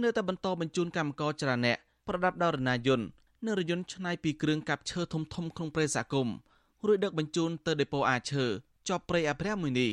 [0.02, 1.74] នៅតែបន្តបញ្ជូនកម្មករចរណៈ
[2.08, 3.06] ប្រដាប់ដោយរណាយន្ត
[3.44, 6.34] និងរយន្តឆ្នៃពីគ្រឿងកាប់ឈើធំធំក្នុងព្រៃសហគមន៍
[6.86, 8.44] រួចដឹកបញ្ជូនទៅដេប៉ូអាឈើ
[8.88, 9.90] ជាប់ព្រៃអភិរក្សមួយនេះ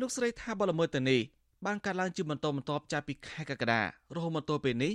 [0.00, 1.20] លោកស្រីថាបលល្មើសទៅនេះ
[1.66, 3.80] បានកាត់ឡើងជាបន្តបន្ទាប់ចាប់ពីខែកក្កដា
[4.14, 4.92] រហូតមកទល់ពេលនេះ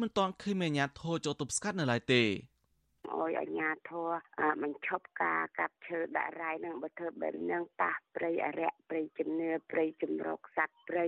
[0.00, 2.22] មិនទាន់ឃើញមានអាជ្ញាធរចូលទប់ស្កាត់នៅឡើយទេ
[3.64, 4.10] អោយអាជ្ញាធរ
[4.62, 11.06] បញ្ឈប់ការកាប់ឈើដាក់រាយនឹងបើធ្វើបែបនឹងប៉ះព្រៃអរិយព្រៃជំនឿព្រៃជំរកសត្វព្រៃ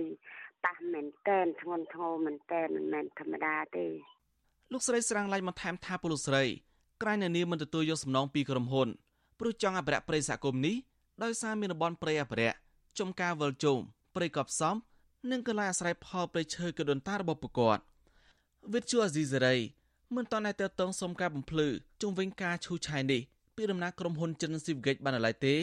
[0.65, 3.87] ប៉ះមែនតែនធ្ងន់ធ្ងរមែនតែនមិនមែនធម្មតាទេ
[4.71, 6.43] លោកស្រីស្រាំងឡាញបន្ថែមថាពលស្រី
[7.01, 8.89] ក្រែងនៅនាមមិនទទួលយកសំណងពីក្រុមហ៊ុន
[9.39, 10.75] ព្រោះចង់អភិរក្សព្រៃសហគមន៍នេះ
[11.23, 12.57] ដោយសារមានតំបន់ព្រៃអភិរក្ស
[12.99, 13.77] ចំការវិលជុំ
[14.15, 14.75] ព្រៃកប់សំ
[15.31, 17.83] និងកន្លែងអាស្រ័យផលព្រៃឈើកដុនតារបស់ពួកគាត់
[18.73, 19.55] វិទ្យុអាស៊ីសេរី
[20.15, 21.67] មិនតន់តែតតងសុំការបំភ្លឺ
[22.01, 23.21] ជុំវិញការឈូសឆាយនេះ
[23.55, 25.55] ពីដំណាក់ក្រុមហ៊ុនចិនស៊ីវហ្គិចបានឡើយទេ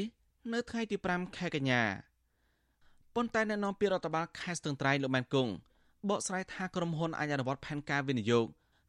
[0.52, 1.82] នៅថ្ងៃទី5ខែកញ្ញា
[3.14, 5.52] ប៉ុន្តែអ្នកនាំពាក្យរដ្ឋបាលខេត្តស្ទឹងត្រែងលោកម៉ែនគង់
[6.08, 8.46] បកស្រាយថាក្រុមហ៊ុនអាចអនុវត្តផែនការវិនិយោគ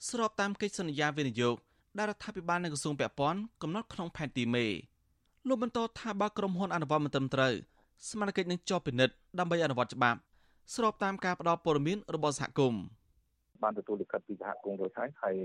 [0.10, 1.56] ស្របតាមកិច្ចសន្យាវិនិយោគ
[1.98, 4.65] ដែលរដ្ឋាភិបាលនិងក្រសួងពាក់ព័ន្ធកំណត់ក្នុងផែនទីមេ
[5.48, 7.54] លោកបន្តថាបើក្រុមហ៊ុនអនុវត្តមិនត្រឹមត្រូវ
[8.10, 10.20] ស្មារតីនឹងចុះពិនិត្យដើម្បីអនុវត្តច្បាប់
[10.76, 12.82] ស្របតាមការផ្តល់ព័ត៌មានរបស់សហគមន៍
[13.63, 15.36] បានទទួលលិខិតពីសហគមន៍រួចហើយហើយ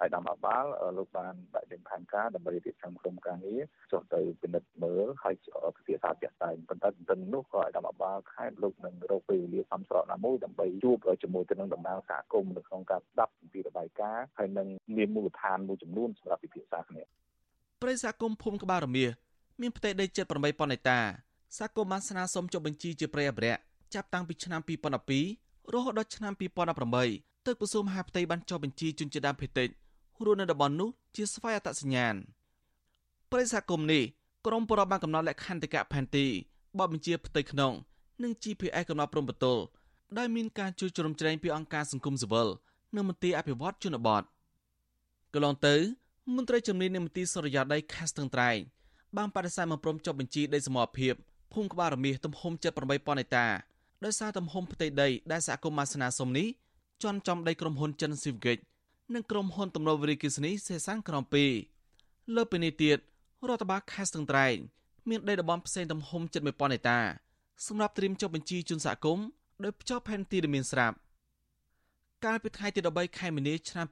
[0.00, 0.64] ហើយដំអបាល
[0.98, 5.34] លោកបានដាក់ចេញផែនការដើម្បីរៀបចំក្រុមការងារចុះទៅពិនិត្យមើលហើយ
[5.76, 17.02] ពិភាក្សាជាក់ស្ដែងប៉ុន្តែទន្ទឹមនោះក៏ឲ្យដំអបាលខេត្តលោកនឹងរកពេលវេលាសំស្របណាមួយដើម្បីជួបជាមួយទៅនឹងតំណាងសហគមន៍នៅក្នុងការស្ដាប់ពីរបាយការណ៍ហើយនឹងមានមូលដ្ឋានមួយចំនួនសម្រាប់ពិភាក្សាគ្នា
[17.82, 19.04] ប្រិយសហគមន៍ភូមិក្បាលរមៀ
[19.60, 20.98] មានផ្ទៃដីជិត8ប៉ុនហិកតា
[21.58, 23.60] សហគមន៍បានស្នើសុំចុះបញ្ជីជាព្រៃអភិរក្ស
[23.94, 24.60] ចាប់តាំងពីឆ្នាំ
[25.16, 29.68] 2012រហូតដល់ឆ្នាំ2018 ទឹកក្រសួងមហាផ្ទៃបានចុះបញ្ជីជនជាតិដើមភាគតិច
[30.24, 32.14] រស់នៅតំបន់នោះជាស្វ័យអត្តសញ្ញាណ
[33.30, 34.02] ប្រិយសហគមន៍នេះ
[34.46, 36.26] ក្រមប្រព័ន្ធបានកំណត់លក្ខន្តិកៈផែនទី
[36.78, 37.72] បបបញ្ជាផ្ទៃក្នុង
[38.22, 39.62] និង GPS កំណត់ព្រំប្រទល់
[40.18, 42.48] ដោយមានការជួយជ្រោមជ្រែងពីអង្គការសង្គមស៊ីវិល
[42.94, 44.22] និងមន្ទីរអភិវឌ្ឍជនបទ
[45.34, 45.74] កន្លងទៅ
[46.36, 48.58] មន្ត្រីជំនាញនៃមន្ទីរសុរិយោដីខេត្តស្ទឹងត្រែង
[49.16, 51.14] បានបដិសេធមកព្រមចុះបញ្ជីដីសមរភាព
[51.52, 53.46] ភូមិក្បាលរមាសទំហំ78ប៉ុនហិកតា
[54.04, 56.48] ដោយសារទំហំផ្ទៃដីដែលសហគមន៍អាសនាសុំនេះ
[57.02, 58.58] ជន់ចំដីក្រុមហ៊ុនចិនស៊ីវហ្គិច
[59.14, 61.22] និងក្រុមហ៊ុនទំនប់វារីអគ្គិសនីសេសានក្រំ
[61.78, 62.98] 2លើពីនេះទៀត
[63.48, 64.56] រដ្ឋបាលខេត្តស្ទឹងត្រែង
[65.08, 67.00] មានដីតំបន់ផ្សេងទំហំជិត1000ហិកតា
[67.66, 69.26] សម្រាប់ត្រៀមចុះបញ្ជីជូនសហគមន៍
[69.64, 70.96] ដោយភ្ជាប់ផែនទីដែលមានស្រាប់
[72.24, 73.86] កាលពីថ្ងៃទី13ខែមីនាឆ្នាំ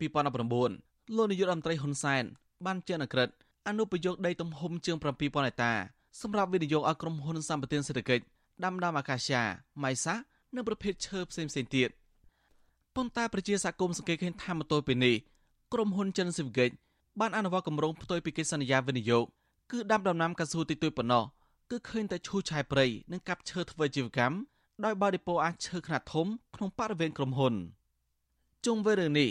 [0.54, 2.24] 2019លោកនាយករដ្ឋមន្ត្រីហ៊ុនសែន
[2.66, 3.28] បានចេញអក្រិត
[3.68, 5.72] អនុប្រយោគដីទំហំជាង7000ហិកតា
[6.20, 8.24] សម្រាប់វិនិយោគឲ្យក្រុមហ៊ុនសម្បត្តិសេដ្ឋកិច្ច
[8.64, 9.42] ដាំដើមអាកាសយ៉ា
[9.82, 10.14] ម៉ៃសា
[10.54, 11.90] និងប្រភេទឈើផ្សេងៗទៀត
[13.00, 15.16] ប៉ុន្តែប្រជាសហគមន៍សង្កេតឃើញថាមកទល់ពេលនេះ
[15.72, 16.70] ក្រុមហ៊ុនចិនស៊ីវិកិច
[17.20, 19.24] បានអនុវត្តគម្រោងផ្ទុយពីកិច្ចសន្យាវិនិយោគ
[19.72, 21.24] គឺដាំដំណាំកៅស៊ូតិចតួចប៉ុណ្ណោះ
[21.70, 24.36] គឺឃើញតែឈូសឆាយព្រៃនិងកាប់ឈើធ្វើជីវកម្ម
[24.84, 27.54] ដោយបើឌីប៉ូអាចឈើខ្នាតធំក្នុងបរិវេណក្រុមហ៊ុន
[28.66, 29.30] ជុំវិញរឿងនេះ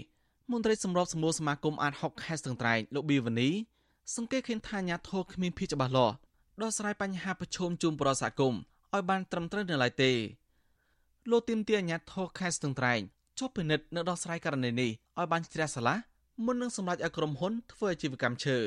[0.51, 3.49] មន្ត្រីសម្របសម្រួលសមាគមអាត6ខេត្តស្ទឹងត្រែងលោកប៊ីវ៉ានី
[4.15, 6.15] សង្កេតឃើញថាអាញាធរគ្មានភាពច្បាស់លាស់
[6.61, 8.53] ដោះស្រាយបញ្ហាប្រឈមជុំប្រសាគម
[8.93, 10.11] ឲ្យបានត្រឹមត្រូវនៅឡើយទេ
[11.30, 13.01] លោកទីមទាអាញាធរខេត្តស្ទឹងត្រែង
[13.40, 15.96] ចុះពិនិត្យនៅដោះស្រាយករណីនេះឲ្យបានជ្រះស្រឡះ
[16.46, 18.60] មុននឹងសម្រេចឲ្យក្រុមហ៊ុនធ្វើអាជីវកម្មឈើ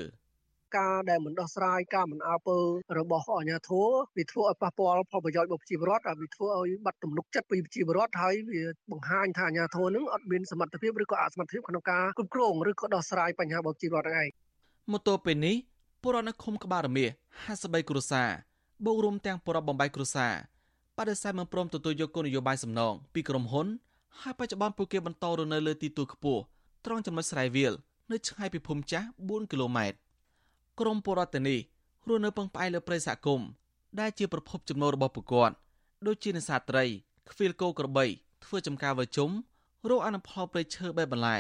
[0.79, 2.59] ការដែលមិនដោះស្រាយការមិនអើពើ
[2.99, 8.62] របស់អាជ្ញាធរវាធ្វើឲ្យប៉ះពាល់ផលប្រយោជន៍របស់ប្រជាពលរដ្ឋហើយវាធ្វើឲ្យបាត់ទំនុកចិត្តពីប្រជាពលរដ្ឋហើយវា
[8.93, 14.29] បង្ហាញថាអាជ្ញាធរនឹងអត់មានសមត្ថភាពឬក៏អសមត្ថភាពក្នុងការគ្រប់គ្រងឬក៏ដោះស្រាយបញ្ហារបស់ប្រជាពលរដ្ឋហ្នឹងឯង
[14.93, 15.57] មកទល់ពេលនេះ
[16.03, 17.07] ពលរដ្ឋនៅឃុំក្បាលរមៀ
[17.47, 18.31] 53គ្រួសារ
[18.85, 20.33] បូករួមទាំងពលរដ្ឋបំបីគ្រួសារ
[20.99, 23.66] បដិសេធមិនព្រមទទួលយកគោលនយោបាយសំណងពីក្រុមហ៊ុន
[24.21, 26.43] ហើយបច្ចុប្បន្នពួកគេបន្តរស់នៅលើទីទួលខ្ពស់
[26.85, 27.73] ត្រង់ចំណុចស្រែវាល
[28.11, 29.99] នៅឆ្ងាយពីភូមិចាស់4គីឡូម៉ែត្រ
[30.81, 31.59] ក្រមពលរដ្ឋនេះ
[32.09, 33.49] រស់នៅពឹងផ្អែកលើព្រៃសហគមន៍
[34.01, 35.55] ដែលជាប្រភពចំណូលរបស់ពួកគាត់
[36.07, 36.85] ដូចជានេសាទត្រី
[37.31, 38.05] ខ្វៀលគោក្របី
[38.45, 39.31] ធ្វើចំការវើជុំ
[39.91, 41.37] រកអនុផលព្រៃឈើបែបបន្លែ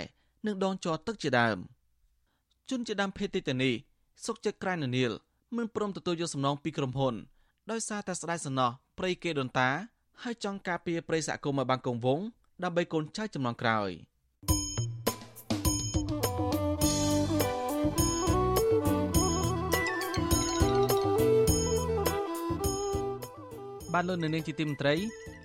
[0.46, 1.58] និងដងចរទឹកជាដើម
[2.70, 3.74] ជនជាដើមភេទតិចនេះ
[4.26, 5.12] សុកចិត្តក្រែននៀល
[5.56, 7.14] មិនព្រមទទួលយកសំណងពីក្រុមហ៊ុន
[7.70, 9.70] ដោយសារតែស្ដាយសំណោះព្រៃគេដូនតា
[10.22, 12.26] ហើយចង់ការពារព្រៃសហគមន៍ឲ្យបានគង់វង្ស
[12.64, 13.90] ដើម្បីកូនចៅចំនួនក្រោយ
[23.92, 24.94] បានលោកនៅនាងជាទីមន្ត្រី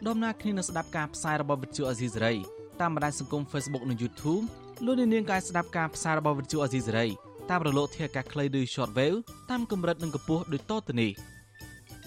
[0.07, 2.33] ដំណើរគ្នានឹងស្ដាប់ការផ្សាយរបស់វិទ្យុអេស៊ីសេរី
[2.81, 4.43] តាមបណ្ដាញសង្គម Facebook និង YouTube
[4.85, 7.07] លោកនៅនាងក៏អាចស្ដាប់ការផ្សាយរបស់វិទ្យុអេស៊ីសេរី
[7.49, 9.17] តាមរលកធាតុអាកាសខ្លីឬ Shortwave
[9.49, 11.11] តាមកម្រិតនិងកម្ពស់ដូចតទៅនេះ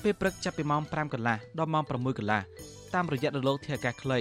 [0.02, 2.42] ពេលព្រឹកចាប់ពីម៉ោង5កន្លះដល់ម៉ោង6កន្លះ
[2.94, 4.20] តាមរយៈរលកធាតុអាកាសខ្លី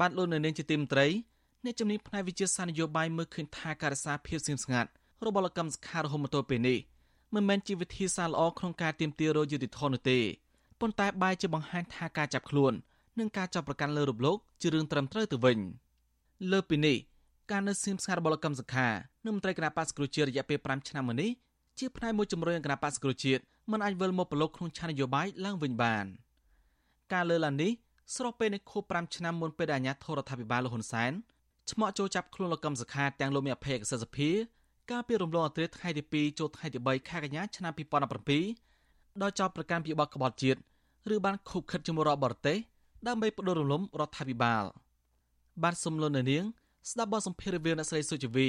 [0.00, 1.06] បានលោកនៅនាងជាទីមត្រី
[1.64, 4.88] អ្នកជំនាញផ្នែកវិទ្យាសាស្ត្រនយោបាយមើលឃើញថាការរក្សាភាពស្ងៀមស្ងាត់
[5.26, 6.78] របស់លោកកម្មសខារហូតមកទល់ពេលនេះ
[7.34, 10.18] មិនមែនជាវិធីសាស្ត្រល្អក្នុងការទាមទាររយុត្តិធម៌នោះទេ
[10.80, 12.72] ប៉ុន្តែបែរជាបង្ហាញថាការចាប់ខ្លួន
[13.18, 15.58] និងការចាប់ប្រកាន់លើរូបលោកជារឿងត្រឹមត្រូវទៅវិញ
[16.52, 16.96] លើពីនេះ
[17.50, 18.88] ការនៅសៀមស្ងាត់របស់លោកកម្មសខា
[19.24, 21.30] និងមន្ត្រីគណៈបក្សគ្រូជាតិរយៈពេល5ឆ្នាំមកនេះ
[21.78, 26.04] ជាផ្នែកមួយជំរុញគណៈបក្សគ្រូជាតិមិនអាចវិលមកប្រឡូកក្នុងឆាននយោបាយឡើងវិញបាន
[27.12, 27.72] ការលើឡើងនេះ
[28.12, 31.12] ស្របពេលនៃខួប5ឆ្នាំមុនពេលដែលអាជ្ញាធររដ្ឋាភិបាលលោកហ៊ុនសែន
[31.70, 34.30] ឆ្មក់ចូលចាប់ខ្លួនលោកកឹមសុខាទាំងលោកមានអភ័យកសិសភា
[34.90, 37.72] កាលពីរំលងអត្រាថ្ងៃទី2ចូលថ្ងៃទី3ខែកញ្ញាឆ្នាំ
[38.46, 40.58] 2017ដោយចោទប្រកាន់ពីបទក្បត់ជាតិ
[41.14, 42.58] ឬបានខុបខិតជាមួយរដ្ឋបរទេស
[43.06, 44.64] ដើម្បីបដិរំលំរដ្ឋាភិបាល
[45.62, 46.44] បានសំលុននៅនាង
[46.90, 48.48] ស្ដាប់បទសម្ភាសន៍រវាងអ្នកស្រីសុជីវី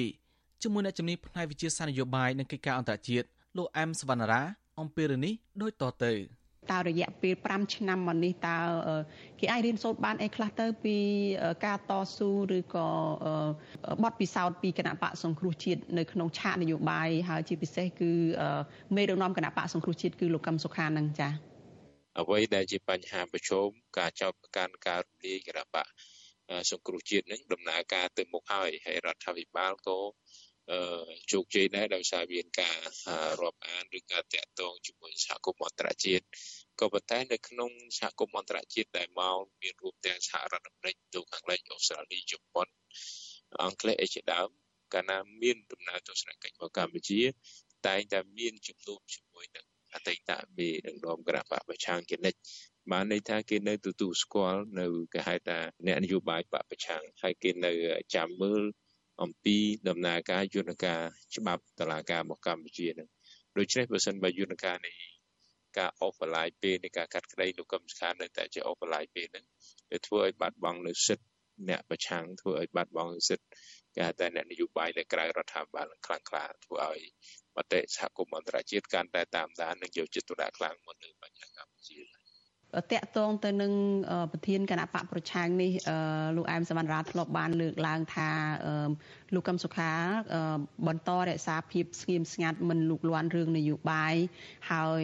[0.61, 3.27] ជាមួយអ្នកជំនាញផ្នែកវិទ្យាសាស្ត្រនយោបាយនិងកិច្ចការអន្តរជាតិ
[3.57, 4.41] លោកអែមសវណ្ណារា
[4.79, 6.13] អំពីរឿងនេះដូចតទៅ។
[6.71, 8.57] តើរយៈពេល5ឆ្នាំមកនេះតើ
[9.39, 10.97] គេអាចរៀនសូត្របានអីខ្លះទៅពី
[11.65, 12.87] ការតស៊ូឬក៏
[14.03, 18.11] បទពិសោធន៍ពីគណៈបកសង្គ្រោះជាតិនៅក្នុងឆាកនយោបាយហើយជាពិសេសគឺ
[18.95, 21.31] មេដឹកនាំគណៈបកសង្គ្រោះជាតិគឺលោកកឹមសុខានឹងចា៎
[22.19, 25.87] អ្វីដែលជាបញ្ហាប្រឈមការចោទប្រកាន់ការរំលាយគណៈបក
[26.71, 29.97] សង្គ្រោះជាតិនឹងដំណើរការទៅមុខហើយហើយរដ្ឋាភិបាលក៏
[31.31, 32.77] ជោគជ័យដែរដោយសារមានការ
[33.41, 36.25] រាប់អានឬការតាក់ទងជាមួយសហគមន៍អន្តរជាតិ
[36.79, 42.67] ក៏ប៉ុន្តែនៅក្នុងសហគមន៍អន្តរជាតិដែលមកមានរួមទាំងសហរដ្ឋអាមេរិកទូខាងលិចអូស្ត្រាលីជប៉ុន
[43.63, 44.49] អង់គ្លេសអីជាដើម
[44.93, 47.21] កាលណាមានដំណើរទស្សនកិច្ចមកកម្ពុជា
[47.87, 52.39] តែងតែមានជំនួបជាមួយនឹងអតីតមេដឹកនាំគណៈបកប្រឆាំងជានិច្ច
[52.91, 57.71] បានន័យថាគេនៅទទួលស្គាល់នៅគេហៅថាអ្នកនយោបាយបកប្រឆាំងហើយគេនៅ
[58.15, 58.63] ចាំមើល
[59.21, 59.57] អំពី
[59.89, 61.01] ដំណើរការយន្តការ
[61.35, 63.09] ច្បាប់តឡាការរបស់កម្ពុជានឹង
[63.57, 64.95] ដូច្នេះបើសិនបើយន្តការនេះ
[65.77, 69.45] ការអូសបន្លាយពេលនៃការកាត់ក្តីលោកកឹមសុខានៅតែជាអូសបន្លាយពេលហ្នឹង
[69.91, 71.25] វាធ្វើឲ្យបាត់បង់នៅសិទ្ធិ
[71.69, 73.47] អ្នកប្រឆាំងធ្វើឲ្យបាត់បង់សិទ្ធិ
[73.95, 77.01] គេហៅថាអ្នកនយោបាយនៅក្រៅរដ្ឋាភិបាលខ្លាំងក្លាធ្វើឲ្យ
[77.57, 81.54] មតិសហគមន៍អន្តរជាតិកាន់តែតាមដាននិងយកចិត្តទុកដាក់ខ្លាំងមកលើបញ្ហាកម្ពុជា
[82.91, 83.73] តកតងទៅនឹង
[84.31, 85.71] ប្រធានគណៈបកប្រឆាំងនេះ
[86.35, 88.29] លោកអែមសវណ្ណរាធ្លាប់បានលើកឡើងថា
[89.33, 89.91] លោកកឹមសុខា
[90.87, 94.15] បន្តរក្សាភាពស្ងៀមស្ងាត់មិនលូកលាន់រឿងនយោបាយ
[94.71, 95.03] ហើយ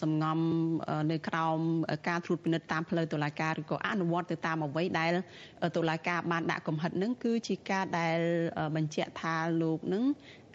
[0.00, 0.38] សំងំ
[1.12, 1.58] នៅក្រោម
[2.08, 5.12] ការត្រួតពិនិត្យតាមផ្លូវតុលាការឬក៏អនុវត្តទៅតាមអ្វីដែល
[5.76, 8.18] តុលាការបានដាក់កំហិតនឹងគឺជាការដែល
[8.76, 10.04] បញ្ជាក់ថាលោកនឹង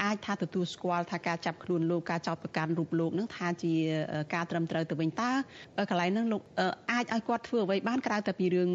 [0.04, 3.74] អាចថាទទួលស្គាល់ថាការចាប់ខ្លួនលោកការចោទប្រកាន់រូបលោកនឹងថាជា
[4.34, 5.32] ការត្រឹមត្រូវទៅវិញតើ
[5.90, 6.42] កន្លែងហ្នឹងលោក
[6.92, 8.72] អាចឲ្យគាត់ធ្វើអ្វីបានក្រៅតែពីរឿង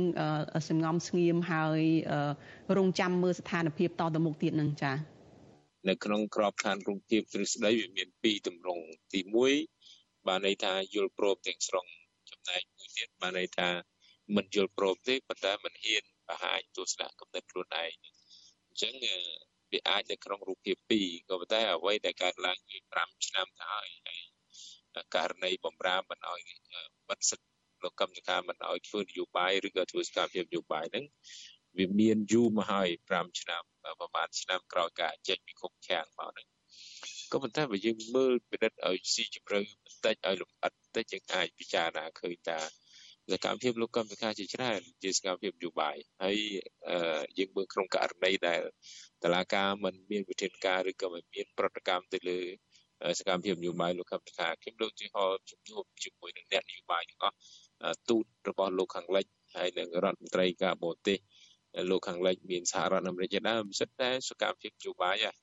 [0.68, 1.81] សងំស្ងៀមហើយ
[2.77, 4.97] រងចាំមើលស្ថានភាពតទៅមុខទៀតនឹងចា៎
[5.89, 9.20] នៅក្នុងក្របខ័ណ្ឌរងភាពទ្រឹស្ដីវាមានពីរទម្រង់ទី
[9.75, 11.87] 1បានន័យថាយល់ព្រមទាំងស្រុង
[12.31, 13.68] ចំណែកមួយទៀតបានន័យថា
[14.37, 17.91] មិនយល់ព្រមទេប៉ុន្តែមិនហ៊ានបង្ហាញទស្សនៈគំនិតខ្លួនឯង
[18.66, 18.95] អញ្ចឹង
[19.73, 26.41] វាអាចនៅក្នុងរូបភាពពីរក៏ប៉ុន្តែអ្វីដែលកើតឡើងវា5ឆ្នាំទៅហើយហើយករណីបំរាមមិនឲ្យ
[27.09, 27.49] បិទសិទ្ធិ
[27.85, 31.07] លោកកម្មការមិនឲ្យធ្វើនយោបាយឬក៏ធ្វើសកម្មភាពនយោបាយហ្នឹង
[31.79, 33.62] វាមានយូរមកហើយ5ឆ្នាំ
[34.01, 36.47] ប្រហែលឆ្នាំក្រោយការចេញពីគុកខាំងមកហ្នឹង
[37.33, 42.59] ក៏ប៉ុន្តែបើយើងមើលពិនិត្យឲ្យស៊ីជម្រៅបន្តិចឲ្យលម្អិតបន្តិចយើងអាចពិចារណាឃើញថា
[43.33, 46.37] សកម្មភាពលោកកម្មការជាច្រើនជាសកម្មភាពនយោបាយហើយ
[47.39, 48.61] យើងមើលក្នុងករណីដែល
[49.25, 52.39] តឡាការមិនមានវិធានការឬក៏មិនមានប្រតិកម្មទៅលើ
[53.18, 57.37] សកម្មភាពនយោបាយលោកកម្មការខ្ញុំដូចជាហោជំនួបជាមួយនឹងអ្នកនយោបាយទាំងអស់
[58.09, 61.18] ទូតរបស់លោកខាងលិចហើយនឹងរដ្ឋមន្ត្រីការបរទេស
[61.91, 65.35] លោកខាងលិចមានសហរដ្ឋអាមេរិកជាដើមសិតតែសកម្មភាពនយោបាយហ่ะ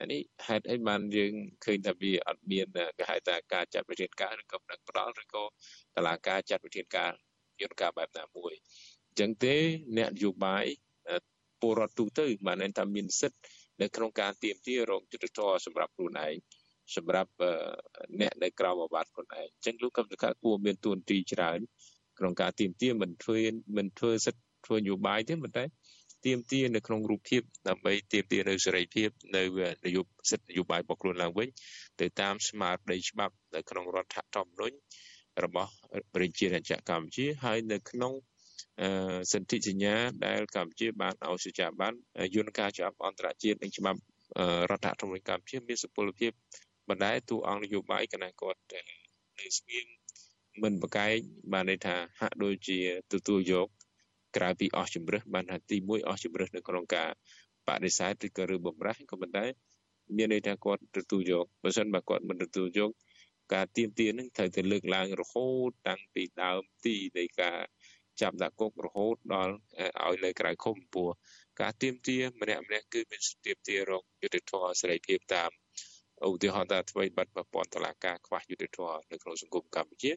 [0.00, 1.32] អានេះហេតុអីបានយើង
[1.64, 2.66] ឃើញថាវាអត់មាន
[2.98, 5.44] គេហៅថាការចាត់វិធានការឬក៏ផ្ដឹងផ្ដល់ឬក៏
[5.96, 7.12] តឡាការចាត់វិធានការ
[7.62, 8.52] យន្តការបែបណាមួយ
[9.08, 9.54] អញ្ចឹងទេ
[9.96, 10.64] អ្នកនយោបាយ
[11.60, 13.40] ពលរដ្ឋទូទៅបានថាមានសិទ្ធិ
[13.82, 16.34] នៅក្នុងការទៀមទារោគយុទ្ធធរសម្រាប់ខ្លួនឯង
[16.96, 17.32] សម្រាប់
[18.20, 21.58] អ្នកនៅក្រៅអាវ៉ាត់ខ្លួនឯងអញ្ចឹងលោកកម្មសខាគួរមានទួនាទីច្រើន
[22.18, 23.38] ក្នុងការទៀមទាមិនធ្វើ
[23.76, 25.64] មិនធ្វើសិទ្ធិធ្វើនយោបាយទេប៉ុន្តែ
[26.26, 29.42] ទៀមទានៅក្នុងរូបភាពដើម្បីទៀមទានៅសេរីភាពនៅ
[29.86, 31.48] នយោបាយសិទ្ធិនយោបាយរបស់ខ្លួនឡើងវិញ
[32.00, 34.76] ទៅតាមស្មារតីច្បាប់នៅក្នុងរដ្ឋធម្មនុញ្ញ
[35.44, 35.70] របស់
[36.14, 38.12] ប្រជារាជាកម្ពុជាហើយនៅក្នុង
[39.32, 39.94] សន្ធិសញ្ញា
[40.26, 41.94] ដែលកម្ពុជាបានឲ្យសេចក្ដីបាន
[42.36, 44.00] យន្តការច្បាប់អន្តរជាតិនិងច្បាប់
[44.70, 46.32] រដ្ឋធម្មនុញ្ញកម្ពុជាមានសុពលភាព
[46.88, 48.60] បណ្ដែតួអង្គនយោបាយគណៈគាត់
[49.38, 49.86] នៅស្ងៀម
[50.62, 51.14] មិនប្រកែក
[51.52, 52.78] បានន័យថាហាក់ដូចជា
[53.12, 53.68] ទទួលយក
[54.36, 57.10] ក្រៅពីអស់ជំរឹះបានថាទី1អស់ជំរឹះនៅក្នុងការ
[57.68, 59.46] បដិសេធឬក៏ឬបំរាស់ក៏ប៉ុន្តែ
[60.16, 62.90] មានន័យថាគាត់ទទួលយកបើមិនបើគាត់មិនទទួលយក
[63.54, 67.60] ការទៀមទានឹងត្រូវតែលើកឡើងរហូតតាំងពីដើមទីនៃការ
[68.20, 69.54] ចាប់ដាក់គុករហូតដល់
[70.04, 71.08] ឲ្យនៅក្រៅឃុំពោះ
[71.60, 75.50] ការទៀមទាម្នាក់ម្នាក់គឺមានទៀមទារកយុទ្ធធម៌សេរីភាពតាម
[76.24, 80.10] ឧទាហរណ៍ថាអ្វីបាត់ប្រព័ន្ធតឡាការខ្វះយុទ្ធធម៌នៅក្នុងសង្គមកម្ពុជា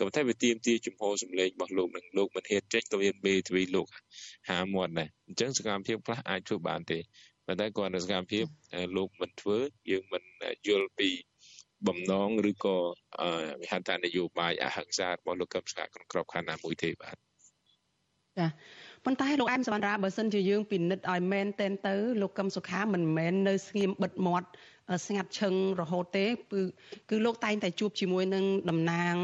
[0.00, 3.86] ក៏តែវាទៀមទាជំហរសម្លេងរបស់លោកនឹងលោកមិនហ៊ានចេញក៏វាមេទ្វីលោក
[4.50, 6.98] ហាមាត់ដែរអញ្ចឹងសកម្មភាពខ្លះអាចធ្វើបានទេ
[7.46, 8.44] ប៉ុន្តែគាត់នៅសកម្មភាព
[8.96, 9.56] លោកមិនធ្វើ
[9.90, 10.22] យើងមិន
[10.68, 11.08] យល់ពី
[11.88, 12.76] បំណងឬក៏
[13.62, 17.16] វិហត្ថនយោបាយអហិង្សារបស់លោកកឹមសុខាក្នុងក្របខ័ណ្ឌណាមួយទេបាទ
[18.38, 18.46] ចា
[19.04, 24.48] ប៉ុន្តែលោកអែមសវណ្ណរាបើសិនជាយើងពិនិត្យឲ្យមែនតែនទៅលោកកឹមសុខាមិនមែននៅស្ងៀមបិទមាត់
[25.06, 26.60] ស្ងាត់ឈឹងរហូតទេគឺ
[27.10, 29.14] គឺលោកតែងតែជួបជាមួយនឹងតំណាង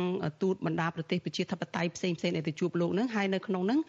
[0.42, 3.80] ទូតបណ្ដាប្រទេសប្រជាធិបតេយ្យផ្សេងផ្សេងដែលទៅជួបលោកនឹងហើយនៅក្នុងនឹង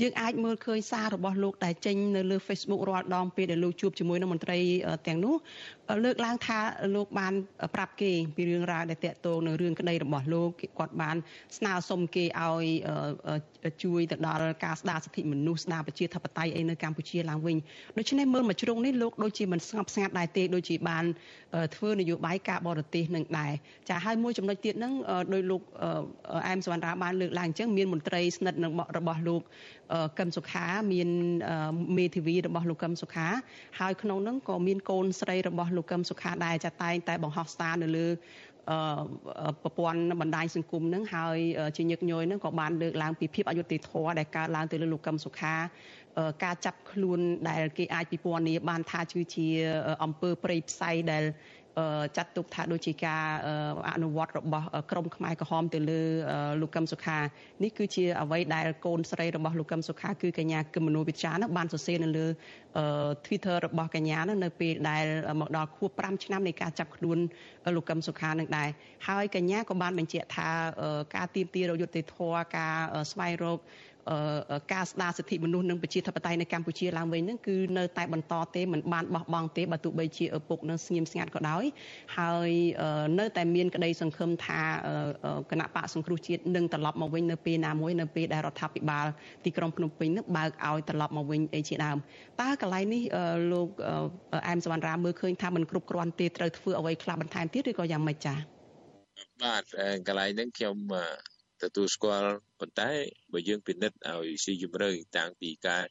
[0.00, 4.58] យើងអាចមើលឃើញសាររបស់លោកដែលចេញនៅលើ Facebook រាល់ដងពេលដែលលោកជួបជាមួយនឹងមន្ត្រី
[5.06, 5.34] ទាំងនោះ
[6.04, 6.58] លើកឡើងថា
[6.94, 7.32] លោកបាន
[7.74, 11.16] ប្រាប់គេពីរឿងរ៉ាវដែលតាក់ទងនឹងរឿងក្តីរបស់លោកគាត់បាន
[11.58, 12.64] ស្នើសុំគេឲ្យ
[13.84, 17.56] ជួយទៅដល់ការស្ដារសិទ្ធិមនុស្សស្ដារប្រជាធិបតេយ្យអីនៅកម្ពុជាឡើងវិញ
[17.98, 21.04] ដូច្នេះមើលមកជ្រុងនេះលោកដូចជាមិនស្ងប់ស្ងាត់ដែរទេដូចជាបាន
[21.74, 23.52] ធ្វើនយោបាយការបរទេសនឹងដែរ
[23.88, 24.92] ចាហើយមួយចំណុចទៀតហ្នឹង
[25.32, 25.62] ដោយលោក
[26.48, 29.42] អែមសវណ្ណរាបានលើកឡើងអញ្ចឹងមានមន្ត្រីស្និទ្ធនឹងរបស់លោក
[30.18, 31.08] កឹមសុខាមាន
[31.96, 33.28] មេធាវីរបស់លោកកឹមសុខា
[33.80, 38.08] ហើយក្នុងនោះក៏មានកូនស្រីរបស់លោកកឹមសុខាដែរចាតែងតែបង្ហោះសារនៅលើ
[39.62, 41.38] ប្រព័ន្ធបណ្ដាញសង្គមនឹងហើយ
[41.76, 45.54] ជាញឹកញយនឹងក៏បានលើកឡើងពីភាពអយុត្តិធម៌ដែលកើតឡើងទៅលើលោកកឹមសុខា
[46.44, 49.46] ការចាប់ខ្លួនដែលគេអាចពិពណ៌នាបានថាគឺជា
[50.02, 51.24] អង្គើព្រៃផ្សៃដែល
[52.16, 53.24] ចាត់ទុកថាដូចជាការ
[53.94, 56.00] អនុវត្តរបស់ក្រមខ្មែរក្រហមទៅលើ
[56.60, 57.18] លោកកឹមសុខា
[57.62, 62.26] នេះគឺជាអ្វីដែលកូនស្រីរបស់លោកកឹមសុខាគឺកញ្ញាគឹមមនោវិជ្ជានោះបានសរសេរនៅលើ
[63.26, 65.04] Twitter របស់កញ្ញានោះនៅពេលដែល
[65.40, 67.18] មកដល់ខួប5ឆ្នាំនៃការចាប់ខ្លួន
[67.76, 68.68] លោកកឹមសុខានឹងដែរ
[69.08, 70.48] ហើយកញ្ញាក៏បានបញ្ជាក់ថា
[71.14, 72.76] ការទៀមទារយុទ្ធធរការ
[73.10, 73.58] ស្វែងរក
[74.72, 81.64] ការស្ដារសិទ្ធិមនុស្សនិងប្រជាធិបតេយ្យនៅកម្ពុជាឡើងវិញហ្នឹងគឺនៅតែបន្តទេមិនបានបោះបង់ទេបើទោះបីជាឪពុកនឹងស្ងៀមស្ងាត់ក៏ដោយ
[82.16, 82.50] ហើយ
[83.18, 84.60] នៅតែមានក្តីសង្ឃឹមថា
[85.50, 89.06] គណៈបកសង្គ្រោះជាតិនឹងត្រឡប់មកវិញនៅពេលណាមួយនៅពេលដែលរដ្ឋាភិបាល
[89.44, 91.96] ទីក្រុងភ្នំពេញនឹងបើកឲ្យត្រឡប់មកវិញអីជាដើម
[92.40, 93.02] តើកន្លែងនេះ
[93.52, 93.68] លោក
[94.48, 98.38] អែមសវណ្ណរាមើលឃើញថាมันគ្រប់គ្រាន់ទេត្រូវធ្វើអ្វីខ្លះបន្ថែមទៀតឬក៏យ៉ាងម៉េចចា៎
[99.42, 99.62] បាទ
[100.06, 100.76] កន្លែងហ្នឹងខ្ញុំ
[101.64, 102.90] ទទួលស្គាល់ប៉ុន្តែ
[103.32, 105.84] បើយើងពិនិត្យឲ្យស៊ីជម្រៅតាំងពីការ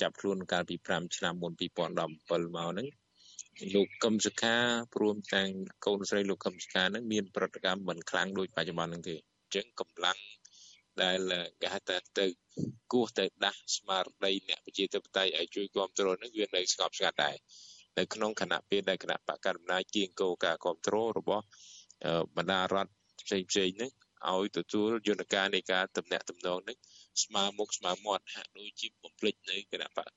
[0.00, 2.88] ចាប់ខ្លួនកាលពី5ឆ្នាំមុន2017មកហ្នឹង
[3.74, 4.56] លោកកឹមសុខា
[4.94, 5.50] ព្រមទាំង
[5.86, 10.18] កូនស្រីលោកកឹមសុខាហ្នឹងមានប្រតិកម្មមិនខ្លាំងដូចបច្ចុប្បន្នហ្នឹងទេអញ្ចឹងកម្លាំង
[11.02, 11.18] ដែល
[11.60, 12.26] គេហៅថាទៅ
[12.92, 17.36] គោះទៅដាស់ស្មារតីអ្នកប្រជាធិបតេយ្យឲ្យជួយគ្រប់គ្រងនឹងវានៅស្ងប់ស្ងាត់ដែរ
[17.98, 21.44] នៅក្នុងគណៈពេលដែលគណៈបកកណ្ដាលគៀងគោការគ្រប់គ្រងរបស់
[22.36, 22.90] បណ្ដារដ្ឋ
[23.26, 23.92] ផ្សេងផ្សេងហ្នឹង
[24.28, 26.76] ឲ្យទទួលយន្តការនៃការតំណាក់តំណងនេះ
[27.24, 30.10] ស្មើមុខស្មើមាត់ហាក់ដូចជាបំភ្លេចនៅគណៈបក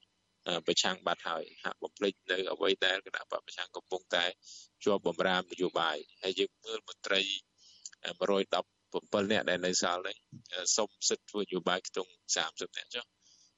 [0.67, 4.25] ប្រឆាំងបាត់ហើយហាក់បំភ្លេចនៅអ្វីដែលគណៈបកប្រឆាំងកំពុងតែ
[4.83, 7.21] ជាប់បំរាមនយោបាយហើយយើងមើលមន្ត្រី
[8.03, 10.17] 117នាក់ដែលនៅសល់នេះ
[10.77, 12.11] សុំសិទ្ធិធ្វើនយោបាយខ្ទង់
[12.43, 13.05] 30នាក់ចុះ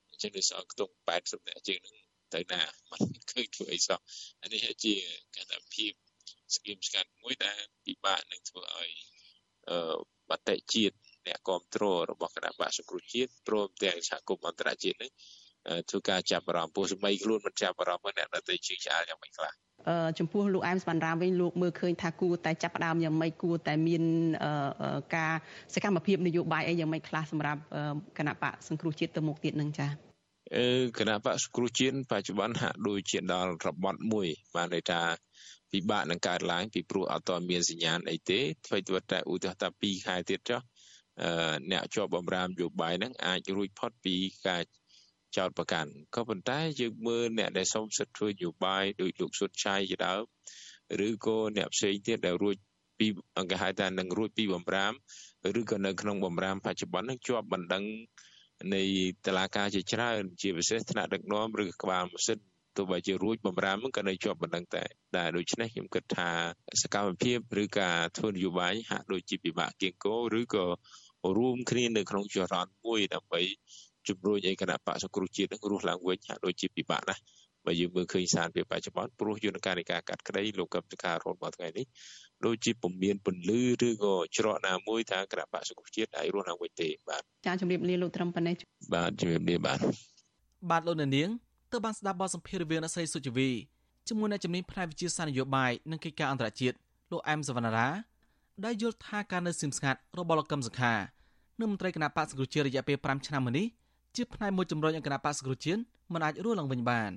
[0.09, 1.95] អញ្ចឹងនៅសល់ខ្ទង់80នាក់ជាងនឹង
[2.33, 3.99] ទៅណាมันឃើញធ្វើអីសោះ
[4.41, 4.93] អានេះជា
[5.35, 5.91] កថាភាព
[6.55, 8.89] ស្គីមស្កាត់មួយដែលពិបាកនឹងធ្វើឲ្យ
[10.31, 10.95] អឺបតិជាតិ
[11.27, 15.11] អ្នកគ្រប់គ្រងរបស់គណៈបកសង្គ្រោះជាតិព្រមទាំងសហគមន៍អន្តរជាតិនេះ
[15.89, 19.51] ធ្វើការចាប់អារម្មណ៍ពោះសម័យខ្លួនមិនចាប់អារម្មណ៍អ្នកដទៃជឿឆ្អាលយ៉ាងម៉េចខ្លះ
[19.89, 24.03] អឺចំពោះលោកអែមសវណ្ណរាមវិញលោកមើលឃើញថាគួរតែចាប់ផ្ដើមយ៉ាងម៉េចគួរតែមាន
[25.15, 25.33] ការ
[25.73, 27.61] សកម្មភាពនយោបាយអីយ៉ាងម៉េចខ្លះសម្រាប់
[28.17, 29.89] គណៈបកសង្គ្រោះជាតិទៅមុខទៀតនឹងចា៎
[30.55, 30.67] អឺ
[30.99, 35.01] គណៈបកសង្គ្រោះជាតិបច្ចុប្បន្នហាក់ដូចជាដល់របត់មួយបានន័យថា
[35.71, 40.61] ពិបាកនឹងកើតឡើងពីព្រោះអត់តមានសញ្ញាណអីទេអ្វីទៅតែឧទាហរណ៍ថា2ខែទៀតចុះ
[41.23, 44.15] អឺអ្នកជាប់បំរាមយោបាយហ្នឹងអាចរួចផុតពី
[44.47, 44.61] ការ
[45.37, 50.23] ចោតប្រកាន់ក៏ប៉ុន្តែយើងមើលអ្នកដែលសុំសិទ្ធិធ្វើនយោបាយដោយលោកសុតឆៃជាដើម
[51.07, 52.55] ឬក៏អ្នកផ្សេងទៀតដែលរួច
[52.99, 53.07] ពី
[53.37, 54.93] អង្គហៅថានឹងរួចពីបំរាម
[55.59, 57.83] ឬក៏នៅក្នុងបំរាមបច្ចុប្បន្ននឹងជាប់បណ្ដឹង
[58.73, 58.83] នៃ
[59.25, 62.39] តឡាការជាច្រើនជាពិសេសថ្នាក់ដឹកនាំឬក្បាលម៉ាស៊ីន
[62.77, 64.83] ទោះបីជារួចបំរាមក៏នៅជាប់បណ្ដឹងតែ
[65.15, 66.29] តែដូច្នេះខ្ញុំគិតថា
[66.81, 70.65] សកម្មភាពឬការធ្វើនយោបាយហាក់ដូចជាពិបាកគៀងគោឬក៏
[71.37, 73.41] រួមគ្នានៅក្នុងចរន្តមួយដើម្បី
[74.07, 77.21] ជំរុញឲ្យគណៈបកសង្គ្រោះជាតិនឹងរស់ឡើងវិញហាក់ដូចជាពិបាកណាស់
[77.65, 81.85] បើយើងមើលឃើញសារពីបច្ចុប្បន្នព្រោះយន្តការនៃការកាត់ក្តីលោកកឹមសុខារហូតមកថ្ងៃនេះ
[82.45, 88.55] ដូចជាពុំមានពន្លឺឬក៏ច្រកណាមួយថាគណៈបកសង្គ្រោះជាតិអាចរស់ឡើងវិញទេបាទចាជំរាបលាលោកត្រឹមប៉ុណ្ណេះ
[88.93, 89.79] បាទជំរាបលាបាទ
[90.69, 91.29] បាទលោកនាង
[91.71, 93.49] ទើបបានស្ដាប់បទសម្ភាសន៍រវាងអ្នកស្រីសុជីវី
[94.07, 96.75] ជាមួយអ្នកជំនាញផ្នែកវិទ្យាសាស្ត្រនយោបាយនិងកិច្ចការអន្តរជាតិ
[97.11, 97.87] លោកអែមសវណ្ណារា
[98.65, 100.93] ដែលយល់ថាការនៅសៀមស្ងាត់របស់លោកកឹមសុខា
[101.59, 103.65] និងមន្ត្រីគណៈបកសង្គ្រោះជាតិរយៈពេល5ឆ្នាំមកនេះ
[104.15, 105.81] ជាផ្នែកមួយជំរុញឲ្យគណៈបកសង្គ្រោះជាតិ
[106.13, 107.11] មិនអាចរស់ឡើងវិញបាន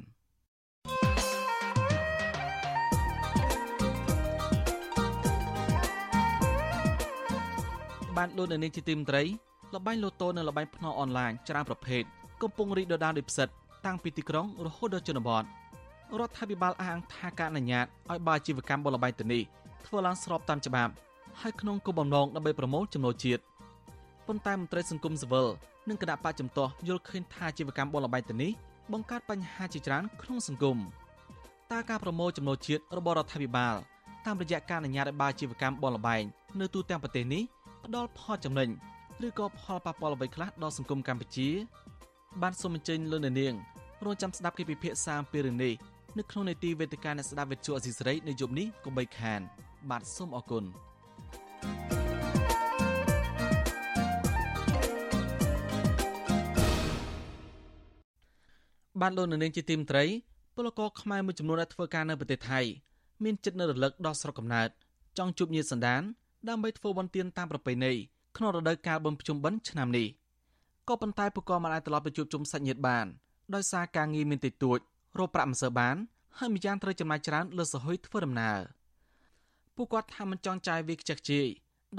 [8.17, 9.23] បានលោកនៅនាងជាទីមន្ត្រី
[9.75, 12.03] លបែងលូតូនិងលបែងភ្នំអនឡាញច្រើនប្រភេទ
[12.43, 13.49] កំពុងរីកដុះដាលដោយផ្សិត
[13.89, 15.45] តាំងពីទីក្រុងរហូតដល់ជនបទ
[16.21, 19.43] រដ្ឋាភិបាលអះអាងថាការអនុញ្ញាតឲ្យបើអាជីវកម្មបលបែងទៅនេះ
[19.87, 20.93] ធ្វើឡើងស្របតាមច្បាប់
[21.41, 23.43] ហើយក្នុងគោលបំណងដើម្បីប្រមូលចំណូលជាតិ
[24.27, 25.47] ប៉ុន្តែមន្ត្រីសង្គមស៊ីវិល
[25.89, 28.51] និងគណៈបកចំទាស់យល់ឃើញថាអាជីវកម្មបលបែងទៅនេះ
[28.93, 30.77] បង្កើតបញ្ហាជាច្រើនក្នុងសង្គម
[31.73, 33.75] តើការប្រមូលចំណូលជាតិរបស់រដ្ឋាភិបាល
[34.27, 36.23] តាមរយៈការអនុញ្ញាតឲ្យបើអាជីវកម្មបលបែង
[36.61, 37.43] នៅទូទាំងប្រទេសនេះ
[37.85, 38.69] ផ្ដល់ផលចំណេញ
[39.27, 41.49] ឬក៏ផលប៉ះពាល់អ្វីខ្លះដល់សង្គមកម្ពុជា
[42.43, 43.55] បានសូមអញ្ជើញលោកនាង
[44.05, 45.75] រងចាំស្ដាប់កិច្ចពិភាក្សាអំពីរឿងនេះ
[46.19, 49.41] នៅក្នុងនេតិវេទិកាអ្នកស្ដាប់វិទ្យុអសីសេរីនៅយប់នេះកុំបីខាន
[49.91, 50.65] បាទសូមអរគុណ
[59.01, 60.05] បានលោកនាងជាទីមត្រី
[60.57, 62.61] ពលករខ្មែរមួយចំនួនដែលធ្វើការនៅប្រទេសថៃ
[63.25, 64.69] មានចិត្តនៅរលឹកដល់ស្រុកកំណើត
[65.19, 66.03] ចង់ជួបញាតិសន្តាន
[66.49, 67.93] ដើម្បីធ្វើបុណ្យទានតាមប្រពៃណី
[68.37, 70.07] ក្នុងរដូវកាលបុណ្យភ្ជុំបិណ្ឌឆ្នាំនេះ
[70.89, 73.07] ក៏ប៉ុន្តែពួកគាត់មិនអាចត្រឡប់ទៅជួបជុំសាច់ញាតិបាន
[73.55, 74.79] ដោយសារការងារមានតិចតួច
[75.19, 75.97] រកប្រាក់មិនសូវបាន
[76.39, 78.59] ហើយម្យ៉ាងត្រូវចំណាយច្រើនលើសហុយធ្វើដំណើរ
[79.77, 81.47] ពួកគាត់ថាមិនចង់ចាយវាខ្ជិះខ្ជាយ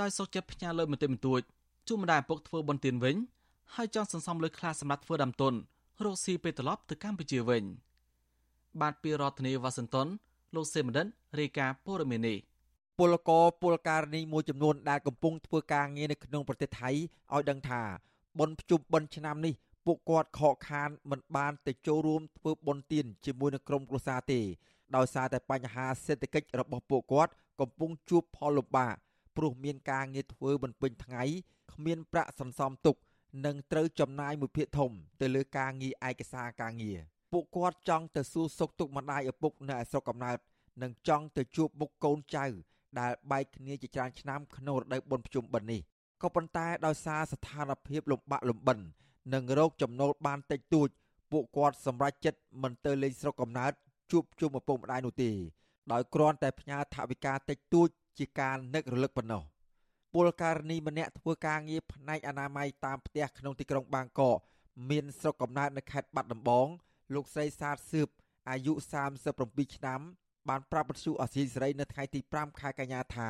[0.02, 1.42] ដោយសុខចិត្តផ្ញើលុយបន្តិចបន្តួច
[1.88, 3.16] ជូនម្ដាយឪពុកធ្វើបុណ្យទានវិញ
[3.76, 5.54] ហើយចង់សន្សំលុយខ្លះសម្រាប់ធ្វើដើមទុន
[6.04, 7.64] រកស៊ីពេលត្រឡប់ទៅកម្ពុជាវិញ
[8.82, 10.08] បាទពីរដ្ឋធានីវ៉ាស៊ីនតោន
[10.56, 11.08] លោកសេមដិន
[11.40, 12.38] រាយការណ៍ព័ត៌មាននេះ
[12.98, 17.82] ពលករពលករនីមួយចំនួនដែលកំពុងធ្វើការងារនៅក្នុងប្រទេសថៃឲ្យដឹងថា
[18.40, 19.54] បុណ្យភ្ជុំបិណ្ឌឆ្នាំនេះ
[19.92, 24.40] ពួកគាត់ខកខានមិនបានទៅចូលរួមធ្វើបុណ្យទានជាមួយនឹងក្រុមគ្រួសារទេ
[24.96, 28.96] ដោយសារតែបញ្ហាសេដ្ឋកិច្ចរបស់ពួកគាត់កំពុងជួបផលលំបាក
[29.38, 31.24] ព្រោះមានការងារធ្វើមិនពេញថ្ងៃ
[31.74, 32.96] គ្មានប្រាក់សន្សំទុក
[33.46, 37.00] នឹងត្រូវចំណាយមួយភាគធំ ទៅលើការងារឯកសារការងារ
[37.32, 40.38] ពួកគាត់ចង់ទៅសួរសុខទុក្ខម្ដាយឪពុកនៅឯស្រុកកំណើត
[40.82, 42.46] និងចង់ទៅជួបមុខកូនចៅ
[43.00, 45.82] ដែលបែកគ្នាជាច្រើនឆ្នាំក្នុងរដូវបុណ្យភ្ជុំបិណ្ឌនេះ
[46.22, 48.80] ក៏ប៉ុន្តែដោយសារស្ថានភាពលំបាកលំបិន
[49.34, 50.90] និងរោគចំណូលបានតិចតួច
[51.32, 53.72] ពួកគាត់សម្រេចចិត្តមិនទៅលេងស្រុកកំណើត
[54.12, 55.32] ជួបជុំឪពុកម្ដាយនោះទេ
[55.92, 59.44] ដោយគ្រាន់តែផ្ញើថវិកាតិចតួចជាការនឹករលឹកប៉ុណ្ណោះ
[60.14, 64.38] ពលករណីម្នាក់ធ្វើការងារផ្នែកអនាម័យតាមផ្ទះក្នុងទីក្រុងបាងកក
[64.90, 66.68] មានស្រុកកំណើតនៅខេត្តបាត់ដំបង
[67.14, 68.08] លោកស្រីសាទសឿប
[68.50, 68.74] អាយុ
[69.24, 70.02] 37ឆ្នាំ
[70.50, 73.30] បានប្រាប់បទសុអសីសេរីនៅថ្ងៃទី5ខែកញ្ញាថា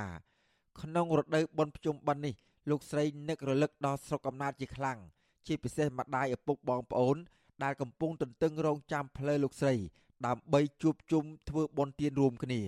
[0.82, 2.36] ក្នុងរដូវបុណ្យភ្ជុំបិណ្ឌនេះ
[2.70, 5.00] លោកស្រីនឹករលឹកដល់ស្រុកកំណើតជាខ្លាំង
[5.48, 7.18] ជាពិសេសម្ដាយឪពុកបងប្អូន
[7.64, 9.76] ដែលកំពុងទន្ទឹងរង់ចាំផ្លូវលោកស្រី
[10.26, 12.62] ដើម្បីជួបជុំធ្វើបុណ្យទានរួមគ្នា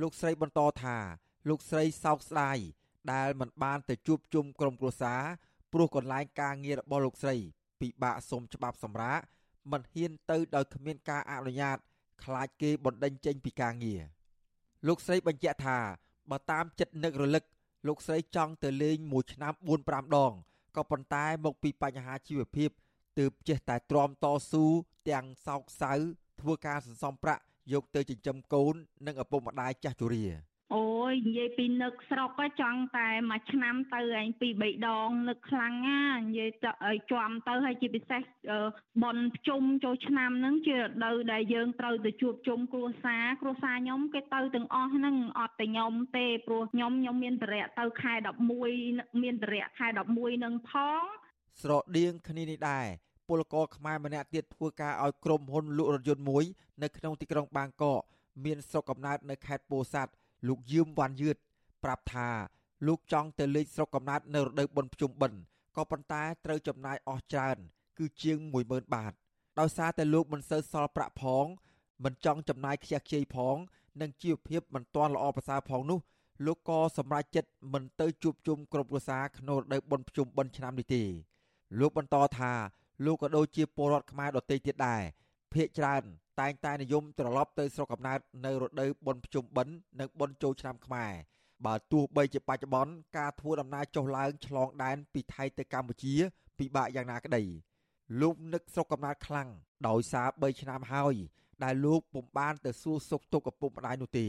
[0.00, 0.96] លោកស្រីបន្តថា
[1.48, 2.58] លោកស្រីសោកស្ដាយ
[3.12, 5.22] ដែលមិនបានទៅជួបជុំក្រុមគ្រួសារ
[5.72, 7.36] ព្រោះកន្លែងការងាររបស់លោកស្រី
[7.80, 9.22] ពិបាកសុំច្បាប់សម្រាប់
[9.72, 11.78] មិនហ៊ានទៅដោយគ្មានការអនុញ្ញាត
[12.24, 14.02] ខ្លាចគេបណ្ដេញចេញពីការងារ
[14.86, 15.78] លោកស្រីបញ្ជាក់ថា
[16.30, 17.44] បើតាមចិត្តនឹករលឹក
[17.86, 20.32] លោកស្រីចង់ទៅលេងមួយឆ្នាំ4 5ដង
[20.76, 22.70] ក៏ប៉ុន្តែមកពីបញ្ហាជីវភាព
[23.18, 24.64] ទើបចេះតែទ្រាំតស៊ូ
[25.10, 25.92] ទាំងសោកសៅ
[26.40, 27.42] ធ្វើការសន្សំប្រាក់
[27.72, 28.74] យកទៅចិញ្ចឹមកូន
[29.06, 38.22] និងឪពុកម្ដាយចាស់ជរា អូយនិយាយពីនឹកស្រុកចង់តែមួយឆ្នាំទៅឯងពីរបីដងនឹកខ្លាំងណានិយាយទៅឲ្យជាប់ទៅហើយជាពិសេស
[39.04, 48.14] បនភ្ជុំចូលឆ្នាំហ្នឹងជារដូវដែលយើងត្រូវទៅជួបជុំគ្រួសារគ្រួសារខ្ញុំគេទៅទាំងអស់ហ្នឹងអត់តែខ្ញុំទេព្រោះខ្ញុំខ្ញុំមានបរិយទៅខែ
[48.68, 51.02] 11មានបរិយខែ11នឹងផង
[51.62, 52.86] ស្រដៀងគ្នានេះដែរ
[53.28, 56.44] ពលករខ្មែរម្នាក់ទៀតធ្វើការឲ្យក្រុមហ៊ុនលក់រថយន្តមួយ
[56.82, 58.02] នៅក្នុងទីក្រុងបាងកក
[58.44, 60.12] មានស្រុកកំណើតនៅខេត្តពោធិ៍សាត់
[60.46, 61.36] លោកយឿមវ៉ាន់យឿត
[61.84, 62.28] ប្រាប់ថា
[62.86, 65.40] លោកចង់ទៅលេងស្រុកកំណើតនៅរដូវបុណ្យភ្ជុំបិណ្ឌ
[65.76, 67.56] ក៏ប៉ុន្តែត្រូវចំណាយអស់ច្រើន
[67.98, 68.38] គឺជាង
[68.68, 69.12] 10000បាត
[69.58, 71.46] ដោយសារតែលោកមិនសូវសល់ប្រាក់ផង
[72.04, 73.56] មិនចង់ចំណាយខ្ជះខ្ជាយផង
[74.00, 76.00] និងជីវភាពមិនទាន់ល្អប្រសើរផងនោះ
[76.46, 81.02] លោកក៏សម្រេចចិត្តមិនទៅជួបជុំក្រុមគ្រួសារក្នុងរដូវបុណ្យភ្ជុំបិណ្ឌឆ្នាំនេះទេ
[81.78, 82.52] លោកបន្តថា
[83.04, 85.02] លោកក៏ដូចជាពលរដ្ឋខ្មែរដទៃទៀតដែរ
[85.54, 86.04] ភ ieck ច្រើន
[86.40, 91.12] តែងតែនិយមត្រឡប់ទៅស្រុកកំណើតនៅរដូវបុណ្យភ្ជុំបិណ្ឌនិងបុណ្យចូលឆ្នាំខ្មែរ
[91.66, 96.14] បើទោះបីជាបច្ចុប្បន្នការធ្វើដំណើរចុះឡើងឆ្លងដែនពីថៃទៅកម្ពុជា
[96.58, 97.42] ពិបាកយ៉ាងណាក្តី
[98.20, 99.48] លោកនឹកស្រុកកំណើតខ្លាំង
[99.88, 101.14] ដោយសារ3ឆ្នាំហើយ
[101.64, 104.26] ដែលលោកពុំបានទៅសួរសុខទុក្ខឪពុកម្ដាយនោះទេ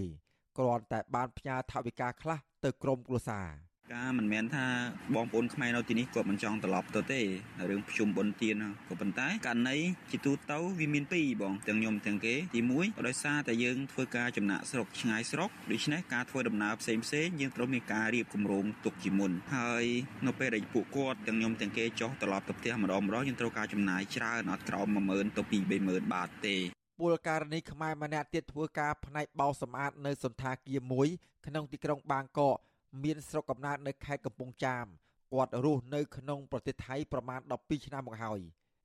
[0.57, 3.47] គ្រាន់តែបានផ្ញើថវិកាខ្លះទៅក្រុមគ្រួសារ
[3.93, 4.67] ការមិនមែនថា
[5.15, 7.21] បងប្អូនខ្មែរនៅទីនេះគាត់មិនចង់ត្រឡប់ទៅទេ
[7.69, 8.55] រឿងប្រជុំបុណ្យទាន
[8.89, 9.77] ក៏ប៉ុន្តែករណី
[10.11, 19.85] ជាទូទៅវាមានពីរបងទាំងខ្ញុំទាំងគេទី1ក៏ដោយសារតែយើងធ្វើការចំណាក់ស្រុកឆ្ងាយស្រុកដូច្នេះការធ្វើដំណើរផ្សេងផ្សេងយើងត្រូវមានការរៀបគម្រោងទុកជាមុនហើយ
[20.27, 26.55] នៅពេលដែលពួកគាត់ទាំងខ្ញុំទាំងគេចុះត្រឡប់ទៅផ្ទះម្ដងម្ដងយើងត្រូវការចំណាយច្រើនអត់ក្រោម10000ទៅ2 30000បាតទេ
[26.99, 31.07] ពលករនីខ្មែរម្នាក់ទៀតធ្វើការផ្នែកបោសសម្អាតនៅសន្តាគារមួយ
[31.47, 32.57] ក្នុងទីក្រុងបាងកក
[33.03, 34.85] មានស្រុកកំណើតនៅខេត្តកំពង់ចាម
[35.33, 38.39] គាត់រស់នៅក្នុងប្រទេសថៃប្រមាណ12ឆ្នាំមកហើយ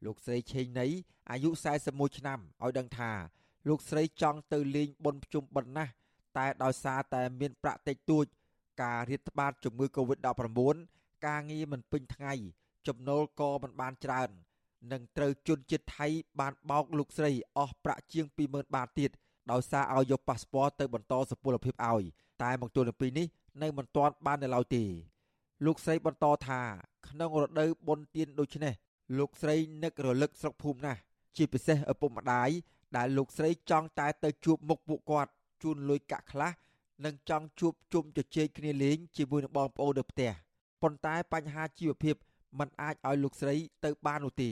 [0.05, 0.87] លោកស្រីឆេងណី
[1.31, 1.51] អាយុ
[1.85, 3.11] 41ឆ្នាំឲ្យដឹងថា
[3.69, 5.93] លោកស្រីចង់ទៅលេងបុណ្យភ្ជុំបិណ្ឌណាស់
[6.39, 8.25] តែដោយសារតែមានប្រាក់តិចតួច
[8.83, 10.77] ការរាតត្បាតជំងឺ Covid-19
[11.27, 12.33] ការងារមិនពេញថ្ងៃ
[12.87, 14.31] ចំណូលក៏មិនបានច្រើន
[14.93, 16.07] នឹងត្រូវជន់ជាតិថៃ
[16.41, 19.11] បានបោកលោកស្រីអស់ប្រាក់ជាង20000បាតទៀត
[19.53, 22.05] ដោយសារឲ្យយកប៉ាសពតទៅបន្តសុពលភាពឲ្យ
[22.43, 23.27] តែមកទល់នឹងពេលនេះ
[23.63, 24.85] នៅមិនទាន់បាននៅឡើយទេ
[25.65, 26.61] លោកស្រីបន្តថា
[27.09, 28.75] ក្នុងរដូវបុណ្យទានដូចនេះ
[29.19, 31.01] លោកស្រីនឹករលឹកស្រុកភូមិណាស់
[31.37, 32.51] ជាពិសេសឪពុកម្ដាយ
[32.97, 35.31] ដែលលោកស្រីចង់តែទៅជួបមុខពួកគាត់
[35.63, 36.53] ជូនលុយកាក់ខ្លះ
[37.05, 40.31] និងចង់ជួបជុំជជែកគ្នាលេងជាមួយនឹងបងប្អូននៅផ្ទះ
[40.83, 42.15] ប៉ុន្តែបញ្ហាជីវភាព
[42.59, 43.55] มันអាចឲ្យលោកស្រី
[43.85, 44.51] ទៅបាននោះទេ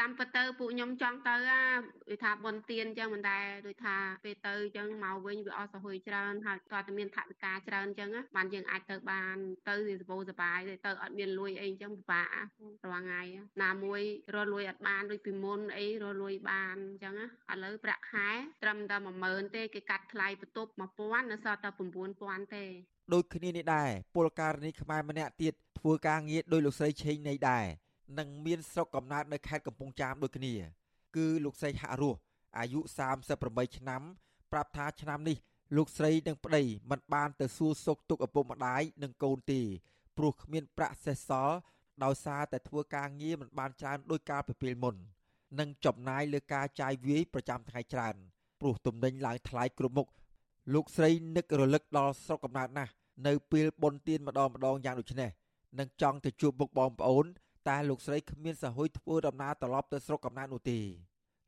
[0.00, 1.62] តាមពិតទៅពួកខ្ញុំចង់ទៅអា
[2.10, 9.36] ដូចថាបនទៀនអញ្ចឹងមិនដែរដូចថាពេលទៅអញ្ចឹងមកវិញវាអស់សហួយច្រើនហើយក៏តែមានថវិកាច្រើនអញ្ចឹងបានយើងអាចទៅបាន
[9.68, 12.28] ទៅវាសបោសបាយទៅអត់មានលុយអីអញ្ចឹងពិបាក
[12.90, 13.22] រាល់ថ្ងៃ
[13.62, 14.02] ណាមួយ
[14.36, 17.14] រលួយអត់បានដូចពីមុនអីរលួយបានអញ្ចឹង
[17.52, 18.28] ឥឡូវប្រាក់ខែ
[18.62, 20.70] ត្រឹមតែ10000ទេគេកាត់ថ្លៃបន្ទប់
[21.00, 21.70] 1000នៅសល់តែ
[22.12, 22.64] 9000ទេ
[23.14, 27.66] ដូចគ្នានេះដែរពលករនីខ្មែរម្នាក់ទៀតធ្វើការងារដោយលោកស្រីឆេងនៃដែរ
[28.18, 30.54] និងមានស្រុកកំណើតនៅខេត្តកំពង់ចាមដូចគ្នា
[31.16, 32.18] គឺលោកស្រីហាក់រស់
[32.58, 32.80] អាយុ
[33.28, 34.02] 38ឆ្នាំ
[34.52, 35.36] ប្រាប់ថាឆ្នាំនេះ
[35.76, 39.60] លោកស្រីនិងប្តីមិនបានទៅសួរសុខទុក្ខឪពុកម្ដាយនិងកូនទេ
[40.16, 41.56] ព្រោះគ្មានប្រាក់សេសសល់
[42.04, 44.94] ដោយសារតែធ្វើការងារមិនបានច្រើនដោយកាលពីពេលមុន
[45.60, 48.14] និងចំណាយលើការចាយវាយប្រចាំថ្ងៃច្រើន
[48.60, 50.08] ព្រោះទំនិញឡើងថ្លៃគ្រប់មុខ
[50.74, 52.92] លោកស្រីនឹករលឹកដល់ស្រុកកំណើតណាស់
[53.26, 55.30] នៅពេលបុណ្យទានម្ដងម្ដងយ៉ាងដូចនេះ
[55.78, 57.26] និងចង់ទៅជួបមុខបងប្អូន
[57.68, 60.78] តែលោកស្រីគ្មានសហួយធ្វើដំណើរត្រឡប់ទៅស្រុកកំណើតនោះទេ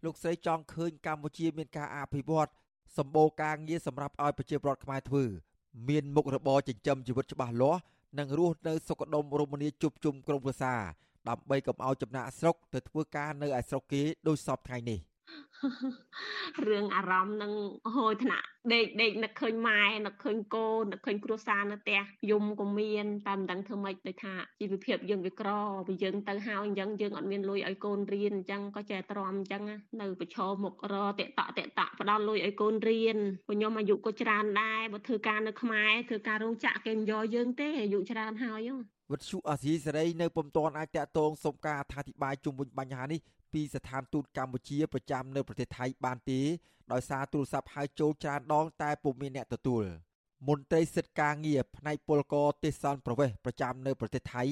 [0.05, 2.51] លោកស្រីចង់ឃើញកម្ពុជាមានការអភិវឌ្ឍ
[2.99, 5.25] សម្បូរការងារសម្រាប់ឲ្យប្រជាពលរដ្ឋខ្មែរធ្វើ
[5.89, 7.81] មានមុខរបរចិញ្ចឹមជីវិតច្បាស់លាស់
[8.19, 10.81] និងរស់នៅសុខដុមរមនាជួបជុំក្រុមគ្រួសារ
[11.29, 14.99] ដើម្បីកុំឲ្យចំណាក់ស្រុកទៅធ្វើការនៅឯស្រុកគេដោយសពថ្ងៃនេះ
[16.69, 17.53] រឿងអារម្មណ៍នឹង
[17.97, 22.01] ហួយថ្នាក់ដេកដេកនឹកឃើញម៉ែនឹកឃើញកូននឹកឃើញគ្រួសារនៅផ្ទះ
[22.31, 25.51] យំក៏មានតែមិនដឹងធ្វើម៉េចដូចថាជីវភាពយើងវាក្រ
[25.87, 29.63] ពីយើងទៅហើយអញ្ចឹងយើងអត់មានលុយឲ្យកូនរៀនអញ្ចឹងក៏ចេះទ្រាំអញ្ចឹង
[30.01, 31.29] នៅប្រឈមមុខរតេត
[31.59, 38.71] តេតផ្ដល់លុយឲ្យកូនរៀនពួកខ្ញុំអាយុក៏ច្រើនដែរបើធ្វើការនៅខ្មែរធ្វើការរោងចក្រគេមិនយកយើងទេអាយុច្រើនហើយ
[39.13, 43.21] វិទ្យុអាស៊ីសេរីនៅពុំទាន់អាចតាក់ទងសុំការអធិប្បាយជុំវិញបញ្ហានេះ
[43.53, 46.41] ពីស្ថានទូតកម្ពុជាប្រចាំនៅប្រទេសថៃបានទេ
[46.93, 49.85] ដោយសារទូរស័ព្ទហៅចូលច្រើនដងតែពុំមានអ្នកទទួល
[50.49, 54.43] មន្ត្រីសិទ្ធិការងារផ្នែកពលករទេសន្តប្រវេសប្រចាំនៅប្រទេសថៃ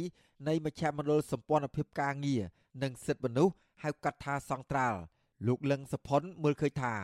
[0.48, 2.42] នៃមជ្ឈមណ្ឌលសម្ព័ន្ធភាពការងារ
[2.82, 4.98] និងសិទ្ធិមនុស្សហៅកាត់ថាសង្ត្រាល់
[5.46, 6.94] លោកលឹងសុផុនមើលឃើញថា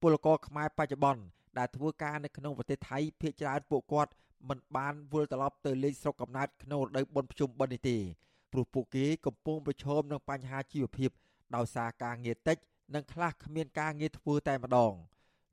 [0.00, 1.22] ពលករខ្មែរបច្ចុប្បន្ន
[1.58, 4.12] ដែលធ្វើការនៅក្នុងប្រទេសថៃភ ieck ច្រើនពួកគាត់
[4.48, 7.96] មិនបានវិលត្រឡប់ទៅលេខស្រុកកំណើតក្នុងរដូវបុណ្យភ្ជុំបិណ្ឌនេះទេ
[8.52, 11.10] ព្រោះពួកគេកំពុងប្រឈមនឹងបញ្ហាជីវភាព
[11.56, 12.56] ដោយសារការងារតិច
[12.94, 14.92] និងខ្លះគ្មានការងារធ្វើតែម្ដង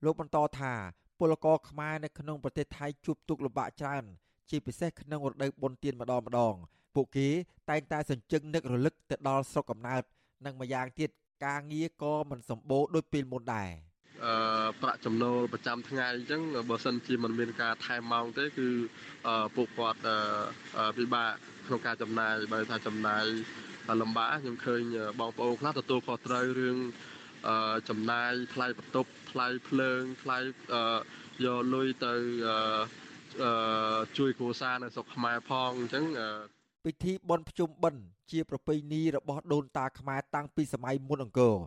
[0.05, 0.73] លោកបន្តថា
[1.19, 4.03] ពលករខ្មែរនៅក្នុងប្រទេសថៃជួបទុក្ខលំបាកច្រើន
[4.49, 6.53] ជាពិសេសក្នុងរដូវបុណ្យទានម្ដងម្ដង
[6.95, 7.29] ពួកគេ
[7.69, 10.03] តែងតែសញ្ជឹងនឹករលឹកទៅដល់ស្រុកកំណើត
[10.45, 11.09] និងម្យ៉ាងទៀត
[11.45, 13.69] ការងារក៏មិនសម្បូរដូចពេលមុនដែរ
[14.25, 18.67] អឺប្រាក់ចំណូលប្រចាំថ្ងៃអញ្ចឹងបើសិនជាមិនមានការថែមម៉ោងទេគឺ
[19.55, 19.99] ពួកគាត់
[20.97, 21.29] ពិបាក
[21.67, 23.25] ក្នុងការចំណាយបើថាចំណាយ
[24.01, 24.81] លំបាកខ្ញុំឃើញ
[25.19, 26.77] បងប្អូនខ្លះទទួលខុសត្រូវរឿង
[27.89, 30.37] ចំណាយថ្លៃបន្ទប់ថ្លៃភ្លើងថ្លៃ
[31.45, 32.13] យកលុយទៅ
[34.17, 36.05] ជួយគ្រួសារនៅស្រុកខ្មែរផងអញ្ចឹង
[36.85, 41.57] ពិធីបុណ្យភ្ជុំបិណ្ឌជាប្រពៃណីរបស់ដូនតាខ្មែរតាំងពីសម័យមុនអង្គរ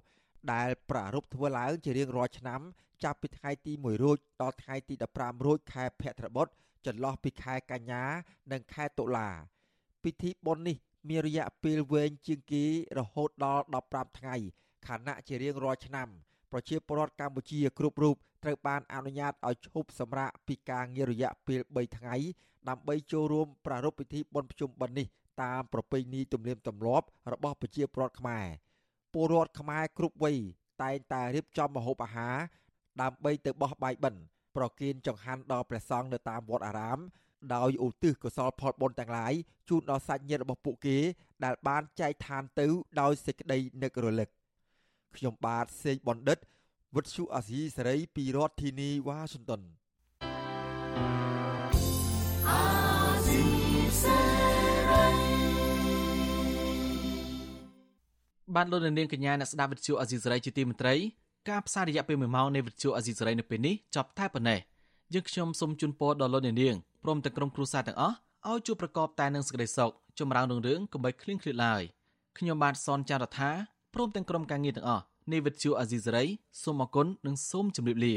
[0.52, 2.60] ដែលប្រារព្ធធ្វើឡើងជារៀងរាល់ឆ្នាំ
[3.04, 6.46] ចាប់ពីថ្ងៃទី1រោចដល់ថ្ងៃទី15រោចខែភទ្របទ
[6.86, 8.04] ចន្លោះពីខែកញ្ញា
[8.52, 9.28] និងខែតុលា
[10.02, 10.76] ពិធីបុណ្យនេះ
[11.09, 12.64] មានរយៈពេលវែងជាងគេ
[12.98, 14.36] រហូតដល់15ថ្ងៃ
[14.86, 16.09] ខណៈជារៀងរាល់ឆ្នាំ
[16.53, 22.14] ប្រជាពលរដ្ឋកម្ពុជាគ្រប់រូបត្រូវបានអនុញ្ញាតឲ្យឈប់សម្រាកពីការងាររយៈពេល3ថ្ងៃ
[22.68, 25.07] ដើម្បីចូលរួមប្រារព្ធពិធីបុណ្យភ្ជុំបិណ្ឌនេះ
[25.42, 28.46] តាមប្រពៃណីទំនៀមទម្លាប់របស់ប្រជាពលរដ្ឋខ្មែរ
[29.12, 30.38] ពលរដ្ឋខ្មែរគ្រប់វ័យ
[30.82, 32.36] តែងតែរៀបចំម្ហូបអាហារ
[33.03, 34.22] ដើម្បីទៅបោះបាយបិណ្ឌ
[34.57, 36.98] ប្រគេនចង្ហាន់ដល់ព្រះសង្ឃនៅតាមវត្តអារាម
[37.55, 39.34] ដោយឧទ្ទិសកុសលផលបុណ្យទាំងឡាយ
[39.68, 40.99] ជូនដល់សាច់ញាតិរបស់ពួកគេ
[41.45, 42.66] ដែលបានចែកឋានទៅ
[43.01, 44.28] ដោយសេចក្តីនឹករលឹក
[45.16, 46.38] ខ្ញុំបាទសេកបណ្ឌិត
[46.95, 49.62] វុទ្ធុអាស៊ីសេរីពីរដ្ឋធានីវ៉ាស៊ីនតោន
[58.57, 60.95] បានលោកនាងកញ្ញាអ្នកស្ដាប់វិទ្យុអាស៊ីសេរីជាទីមេត្រី
[61.51, 64.59] ការផ្សាយរយៈពេល1ម៉ោងនៃវិទ្យុអាស៊ីសេរីនៅពេលនេះចប់តែប៉ុណ្ណេះ
[65.14, 68.16] យើងខ្ញុំសូមជូនពរដល់លោកនាងព្រមទាំងក្រុមគ្រួសារទាំងអស់
[68.48, 71.82] ឲ្យជួបប្រកបតែនឹងសេចក្តីសុខចម្រើនរុងរឿងកុំបីឃ្លៀងឃ្លាតឡើយ
[72.38, 73.50] ខ្ញុំបាទសនចាររថា
[73.94, 76.24] ព្រមទាំងក្រុមការងារទាំងអស់នៃវិទ្យុអាស៊ីសេរី
[76.62, 78.16] សូមអគុណនិងសូមជម្រាបលា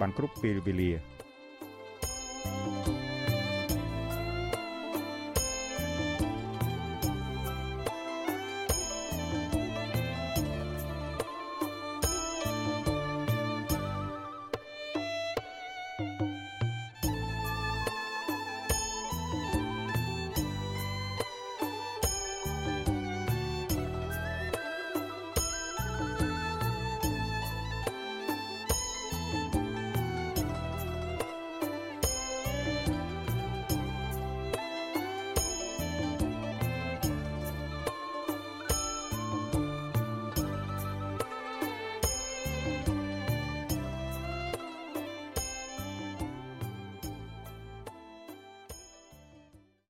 [0.00, 0.90] បានគ្រប់ពេលវេលា